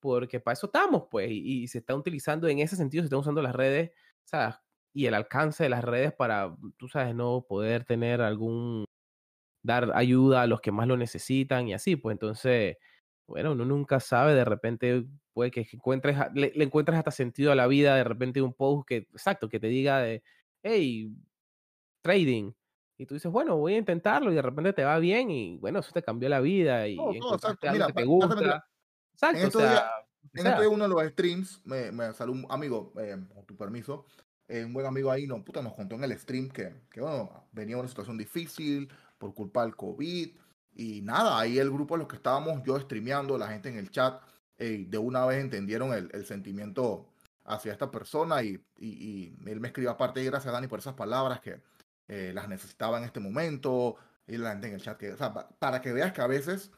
porque 0.04 0.38
para 0.38 0.52
eso 0.52 0.66
estamos, 0.66 1.04
pues, 1.10 1.30
y, 1.30 1.66
se 1.66 1.78
está 1.78 1.94
utilizando 1.94 2.46
en 2.46 2.58
ese 2.58 2.76
sentido, 2.76 3.00
se 3.02 3.06
están 3.06 3.20
usando 3.20 3.40
las 3.40 3.54
redes, 3.54 3.90
¿sabes? 4.24 4.56
Y 4.92 5.06
el 5.06 5.14
alcance 5.14 5.62
de 5.62 5.70
las 5.70 5.82
redes 5.82 6.12
para, 6.12 6.54
tú 6.76 6.88
sabes, 6.88 7.14
no 7.14 7.46
poder 7.48 7.86
tener 7.86 8.20
algún, 8.20 8.84
dar 9.62 9.92
ayuda 9.94 10.42
a 10.42 10.46
los 10.46 10.60
que 10.60 10.72
más 10.72 10.88
lo 10.88 10.98
necesitan 10.98 11.68
y 11.68 11.72
así, 11.72 11.96
pues 11.96 12.16
entonces, 12.16 12.76
bueno, 13.26 13.52
uno 13.52 13.64
nunca 13.64 13.98
sabe, 13.98 14.34
de 14.34 14.44
repente 14.44 15.06
puede 15.34 15.50
que 15.50 15.66
encuentres, 15.72 16.16
le, 16.34 16.52
encuentres 16.54 16.96
hasta 16.96 17.10
sentido 17.10 17.52
a 17.52 17.54
la 17.54 17.66
vida, 17.66 17.96
de 17.96 18.04
repente 18.04 18.40
un 18.40 18.54
post 18.54 18.86
que, 18.86 18.96
exacto, 18.96 19.48
que 19.48 19.60
te 19.60 19.66
diga 19.66 20.00
de, 20.00 20.22
hey, 20.62 21.12
trading, 22.02 22.52
y 22.96 23.06
tú 23.06 23.14
dices, 23.14 23.30
bueno, 23.30 23.56
voy 23.56 23.74
a 23.74 23.78
intentarlo 23.78 24.30
y 24.30 24.34
de 24.36 24.42
repente 24.42 24.72
te 24.72 24.84
va 24.84 24.98
bien 24.98 25.30
y 25.30 25.58
bueno, 25.58 25.80
eso 25.80 25.90
te 25.92 26.02
cambió 26.02 26.28
la 26.28 26.40
vida 26.40 26.86
y 26.86 26.96
encontraste 26.96 27.68
algo 27.68 27.86
que 27.88 27.92
te 27.92 28.04
gusta. 28.04 28.66
Exacto. 29.12 29.38
En 29.38 29.46
estos, 29.46 29.62
días, 29.62 30.66
uno 30.70 30.84
de 30.84 30.88
los 30.88 31.04
streams, 31.12 31.60
me, 31.64 31.92
me 31.92 32.12
salió 32.14 32.32
un 32.32 32.46
amigo, 32.48 32.92
eh, 32.98 33.16
con 33.34 33.44
tu 33.44 33.56
permiso, 33.56 34.06
eh, 34.46 34.64
un 34.64 34.72
buen 34.72 34.86
amigo 34.86 35.10
ahí, 35.10 35.26
no, 35.26 35.42
puta, 35.44 35.62
nos 35.62 35.74
contó 35.74 35.96
en 35.96 36.04
el 36.04 36.18
stream 36.18 36.48
que, 36.48 36.82
que, 36.90 37.00
bueno, 37.00 37.48
venía 37.52 37.76
una 37.76 37.88
situación 37.88 38.16
difícil 38.16 38.88
por 39.18 39.34
culpa 39.34 39.62
del 39.62 39.74
COVID. 39.74 40.36
Y 40.76 41.00
nada, 41.02 41.38
ahí 41.38 41.58
el 41.58 41.70
grupo 41.70 41.94
de 41.94 42.00
los 42.00 42.08
que 42.08 42.16
estábamos, 42.16 42.62
yo 42.64 42.78
streameando, 42.78 43.38
la 43.38 43.48
gente 43.48 43.68
en 43.68 43.76
el 43.76 43.90
chat, 43.90 44.20
eh, 44.58 44.86
de 44.88 44.98
una 44.98 45.26
vez 45.26 45.40
entendieron 45.40 45.92
el, 45.92 46.26
sentimiento 46.26 47.06
hacia 47.44 47.72
esta 47.72 47.90
persona 47.90 48.42
y, 48.42 48.62
él 48.80 49.60
me 49.60 49.68
escribió 49.68 49.90
aparte 49.90 50.22
y 50.22 50.26
gracias 50.26 50.50
a 50.50 50.52
Dani 50.52 50.66
por 50.66 50.78
esas 50.78 50.94
palabras 50.94 51.40
que 51.40 51.60
las 52.06 52.48
necesitaba 52.48 52.98
en 52.98 53.04
este 53.04 53.18
momento 53.18 53.96
y 54.26 54.36
la 54.36 54.50
gente 54.52 54.68
en 54.68 54.74
el 54.74 54.82
chat 54.82 55.02
para 55.58 55.80
que 55.80 55.92
veas 55.92 56.12
que 56.12 56.20
a 56.20 56.26
veces 56.26 56.70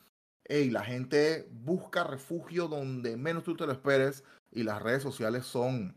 la 0.48 0.84
gente 0.84 1.48
busca 1.50 2.04
refugio 2.04 2.68
donde 2.68 3.16
menos 3.16 3.42
tú 3.42 3.56
te 3.56 3.66
lo 3.66 3.72
esperes 3.72 4.22
y 4.52 4.62
las 4.62 4.82
redes 4.82 5.02
sociales 5.02 5.44
son, 5.44 5.96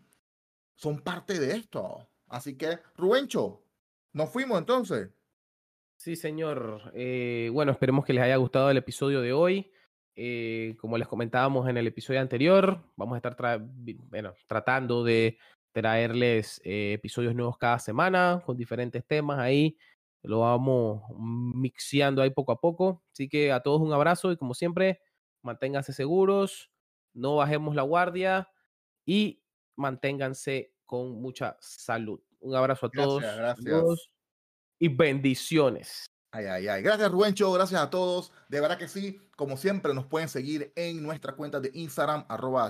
son 0.76 1.00
parte 1.00 1.40
de 1.40 1.56
esto. 1.56 2.08
Así 2.28 2.56
que, 2.58 2.80
Rubencho, 2.96 3.64
nos 4.14 4.30
fuimos 4.30 4.58
entonces. 4.60 5.10
Sí, 5.98 6.16
señor. 6.16 6.92
Eh, 6.94 7.50
bueno, 7.52 7.72
esperemos 7.72 8.06
que 8.06 8.14
les 8.14 8.24
haya 8.24 8.38
gustado 8.38 8.70
el 8.70 8.78
episodio 8.78 9.22
de 9.22 9.34
hoy. 9.34 9.72
Eh, 10.22 10.76
como 10.82 10.98
les 10.98 11.08
comentábamos 11.08 11.70
en 11.70 11.78
el 11.78 11.88
episodio 11.88 12.20
anterior, 12.20 12.84
vamos 12.98 13.16
a 13.16 13.18
estar 13.18 13.62
bueno, 14.10 14.34
tratando 14.48 15.04
de 15.04 15.38
traerles 15.72 16.60
eh, 16.66 16.94
episodios 16.94 17.34
nuevos 17.34 17.58
cada 17.58 17.80
semana 17.80 18.42
con 18.46 18.58
diferentes 18.58 19.06
temas 19.06 19.40
ahí 19.40 19.78
lo 20.24 20.40
vamos 20.40 21.04
mixeando 21.18 22.22
ahí 22.22 22.30
poco 22.30 22.52
a 22.52 22.60
poco. 22.60 23.04
Así 23.12 23.30
que 23.30 23.52
a 23.52 23.62
todos 23.62 23.82
un 23.82 23.94
abrazo 23.94 24.32
y 24.32 24.38
como 24.38 24.54
siempre, 24.54 25.02
manténganse 25.42 25.94
seguros, 25.94 26.70
no 27.14 27.38
bajemos 27.38 27.76
la 27.76 27.84
guardia 27.84 28.50
y 29.06 29.42
manténganse 29.76 30.74
con 30.86 31.22
mucha 31.22 31.58
salud. 31.60 32.20
Un 32.40 32.56
abrazo 32.56 32.88
a 32.88 32.92
todos. 32.92 33.22
Gracias. 33.22 34.10
Y 34.80 34.88
bendiciones. 34.88 36.06
Ay, 36.32 36.46
ay, 36.46 36.68
ay. 36.68 36.84
Gracias, 36.84 37.12
Rubencho. 37.12 37.52
Gracias 37.52 37.82
a 37.82 37.90
todos. 37.90 38.32
De 38.50 38.62
verdad 38.62 38.78
que 38.78 38.88
sí. 38.88 39.20
Como 39.36 39.58
siempre, 39.58 39.94
nos 39.94 40.06
pueden 40.06 40.30
seguir 40.30 40.72
en 40.76 41.02
nuestra 41.02 41.34
cuenta 41.36 41.60
de 41.60 41.72
Instagram, 41.74 42.26
arroba. 42.30 42.70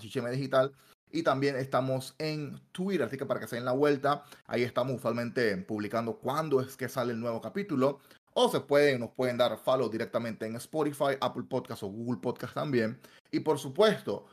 Y 1.12 1.24
también 1.24 1.56
estamos 1.56 2.16
en 2.20 2.62
Twitter, 2.72 3.08
así 3.08 3.18
que 3.18 3.26
para 3.26 3.40
que 3.40 3.48
se 3.48 3.56
den 3.56 3.66
la 3.66 3.72
vuelta, 3.72 4.24
ahí 4.46 4.62
estamos 4.62 4.96
usualmente 4.96 5.58
publicando 5.58 6.18
cuándo 6.20 6.62
es 6.62 6.78
que 6.78 6.88
sale 6.88 7.14
el 7.14 7.20
nuevo 7.20 7.42
capítulo. 7.42 8.00
O 8.34 8.48
se 8.48 8.60
pueden, 8.62 9.00
nos 9.00 9.12
pueden 9.12 9.38
dar 9.38 9.58
follow 9.58 9.90
directamente 9.90 10.46
en 10.46 10.56
Spotify, 10.58 11.18
Apple 11.20 11.44
Podcast 11.50 11.84
o 11.84 11.88
Google 11.88 12.22
Podcast 12.22 12.54
también. 12.54 13.00
Y 13.32 13.40
por 13.40 13.58
supuesto, 13.58 14.28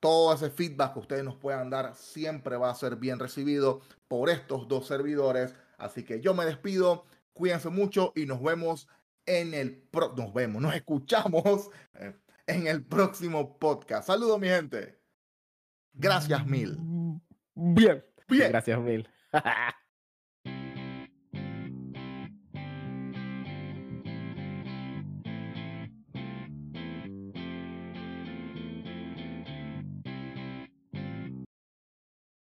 todo 0.00 0.32
ese 0.32 0.50
feedback 0.50 0.94
que 0.94 1.00
ustedes 1.00 1.24
nos 1.24 1.36
puedan 1.36 1.68
dar 1.68 1.94
siempre 1.94 2.56
va 2.56 2.70
a 2.70 2.74
ser 2.74 2.96
bien 2.96 3.18
recibido 3.18 3.82
por 4.08 4.30
estos 4.30 4.66
dos 4.66 4.86
servidores. 4.86 5.54
Así 5.78 6.04
que 6.04 6.20
yo 6.20 6.32
me 6.32 6.46
despido, 6.46 7.04
cuídense 7.36 7.68
mucho 7.68 8.12
y 8.16 8.26
nos 8.26 8.42
vemos 8.42 8.88
en 9.26 9.54
el 9.54 9.76
pro 9.76 10.14
nos 10.16 10.32
vemos, 10.32 10.62
nos 10.62 10.74
escuchamos 10.74 11.70
en 12.46 12.66
el 12.66 12.84
próximo 12.84 13.58
podcast. 13.58 14.06
Saludos 14.06 14.40
mi 14.40 14.48
gente. 14.48 14.98
Gracias 15.92 16.46
mil. 16.46 16.76
Bien. 17.54 18.04
Bien. 18.28 18.48
Gracias 18.50 18.80
mil. 18.80 19.08